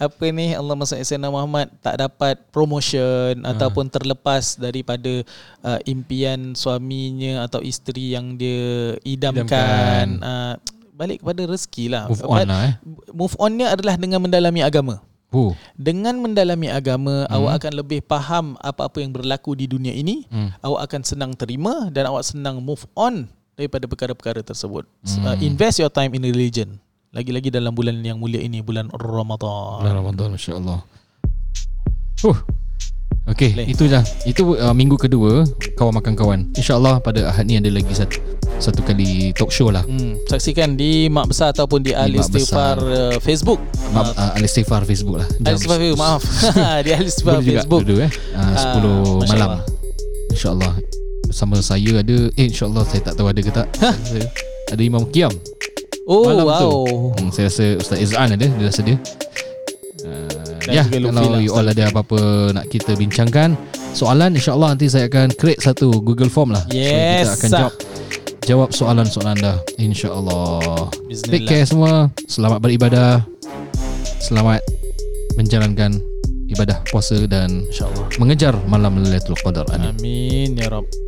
apa 0.00 0.24
ni 0.32 0.56
Allah 0.56 0.72
Masya 0.72 1.04
Sayyidina 1.04 1.28
Muhammad 1.28 1.68
tak 1.84 2.00
dapat 2.00 2.40
promotion 2.48 3.44
uh. 3.44 3.52
ataupun 3.52 3.92
terlepas 3.92 4.56
daripada 4.56 5.20
uh, 5.60 5.76
impian 5.84 6.56
suaminya 6.56 7.44
atau 7.44 7.60
isteri 7.60 8.16
yang 8.16 8.40
dia 8.40 8.96
idamkan, 9.04 9.44
Idamkan. 9.44 10.08
Uh, 10.24 10.54
balik 10.96 11.20
kepada 11.20 11.44
rezeki 11.44 11.92
lah 11.92 12.08
Move 12.08 12.24
on 12.24 12.46
lah 12.48 12.62
eh. 12.72 12.74
move 13.12 13.36
onnya 13.36 13.76
adalah 13.76 14.00
dengan 14.00 14.24
mendalami 14.24 14.64
agama 14.64 15.04
Oh. 15.34 15.50
dengan 15.74 16.14
mendalami 16.22 16.70
agama 16.70 17.26
hmm. 17.26 17.34
awak 17.34 17.52
akan 17.58 17.82
lebih 17.82 18.06
faham 18.06 18.54
apa-apa 18.62 19.02
yang 19.02 19.10
berlaku 19.10 19.58
di 19.58 19.66
dunia 19.66 19.90
ini 19.90 20.30
hmm. 20.30 20.62
awak 20.62 20.86
akan 20.86 21.02
senang 21.02 21.32
terima 21.34 21.90
dan 21.90 22.06
awak 22.06 22.22
senang 22.22 22.62
move 22.62 22.86
on 22.94 23.26
daripada 23.54 23.86
perkara-perkara 23.86 24.42
tersebut 24.42 24.84
hmm. 24.86 25.24
uh, 25.24 25.36
invest 25.42 25.78
your 25.82 25.90
time 25.90 26.10
in 26.14 26.22
religion 26.26 26.78
lagi-lagi 27.14 27.48
dalam 27.54 27.70
bulan 27.70 27.94
yang 28.02 28.18
mulia 28.18 28.42
ini 28.42 28.58
bulan 28.58 28.90
Ramadan 28.90 29.86
Bulan 29.86 29.94
Ramadan 30.02 30.28
masya-Allah. 30.34 30.82
Huh. 32.26 32.38
Okey, 33.24 33.56
itu 33.64 33.88
dah. 33.88 34.04
Itu 34.28 34.52
uh, 34.52 34.76
minggu 34.76 35.00
kedua 35.00 35.48
kawan 35.80 35.96
makan 35.96 36.12
kawan. 36.12 36.40
Insya-Allah 36.52 37.00
pada 37.00 37.32
Ahad 37.32 37.48
ni 37.48 37.56
ada 37.56 37.72
lagi 37.72 37.88
satu 37.96 38.20
satu 38.60 38.84
kali 38.84 39.32
talk 39.32 39.48
show 39.48 39.72
lah. 39.72 39.80
Hmm, 39.80 40.20
saksikan 40.28 40.76
di 40.76 41.08
Mak 41.08 41.32
Besar 41.32 41.56
ataupun 41.56 41.80
di 41.80 41.96
Al 41.96 42.12
Mak 42.12 42.20
Istighfar 42.20 42.76
uh, 42.84 43.16
Facebook. 43.24 43.64
Ma- 43.96 44.12
uh, 44.12 44.36
Al 44.36 44.44
Istighfar 44.44 44.84
Facebook 44.84 45.24
lah. 45.24 45.28
Al 45.40 45.56
Istighfar 45.56 45.78
Facebook, 45.80 46.00
maaf. 46.04 46.22
di 46.84 46.90
Al 46.92 47.06
Istighfar 47.08 47.34
Boleh 47.40 47.46
juga 47.48 47.60
Facebook. 47.64 47.80
dulu 47.88 47.94
eh. 48.04 48.10
Uh, 48.36 49.22
10 49.24 49.24
Masya 49.24 49.32
malam. 49.32 49.48
Allah. 49.48 49.62
Insya-Allah. 50.28 50.72
Bersama 51.34 51.58
saya 51.58 51.98
ada 51.98 52.30
eh 52.38 52.46
insya-Allah 52.46 52.86
saya 52.86 53.10
tak 53.10 53.18
tahu 53.18 53.26
ada 53.26 53.40
ke 53.42 53.50
tak. 53.50 53.66
Saya- 54.06 54.30
ada 54.70 54.78
Imam 54.86 55.02
Kiam. 55.10 55.34
Oh, 56.06 56.30
malam 56.30 56.46
wow. 56.46 56.62
tu. 56.62 56.70
Hmm, 57.18 57.30
saya 57.34 57.50
rasa 57.50 57.66
Ustaz 57.74 57.98
Izan 57.98 58.38
ada, 58.38 58.46
dia 58.46 58.66
rasa 58.70 58.86
dia. 58.86 58.94
Uh, 60.06 60.62
ya, 60.70 60.86
kalau 60.86 61.34
lah, 61.34 61.42
you 61.42 61.50
all 61.50 61.66
ada 61.66 61.90
apa-apa 61.90 62.54
nak 62.54 62.70
kita 62.70 62.94
bincangkan 62.94 63.58
soalan 63.90 64.38
insya-Allah 64.38 64.78
nanti 64.78 64.86
saya 64.86 65.10
akan 65.10 65.34
create 65.34 65.58
satu 65.58 65.98
Google 66.06 66.30
Form 66.30 66.54
lah. 66.54 66.62
So 66.70 66.78
Yes, 66.78 67.26
kita 67.26 67.34
akan 67.34 67.50
jawab 67.50 67.74
jawab 68.46 68.68
soalan-soalan 68.70 69.34
anda 69.34 69.58
insya-Allah. 69.74 70.86
Take 71.10 71.50
care 71.50 71.66
semua. 71.66 72.14
Selamat 72.30 72.62
beribadah. 72.62 73.26
Selamat 74.22 74.62
menjalankan 75.34 75.98
ibadah 76.46 76.78
puasa 76.94 77.18
dan 77.26 77.66
InsyaAllah. 77.66 78.22
mengejar 78.22 78.54
malam 78.70 79.02
Lailatul 79.02 79.34
Qadar. 79.42 79.66
Amin. 79.74 79.98
Amin 79.98 80.54
ya 80.62 80.70
Rabb. 80.70 81.03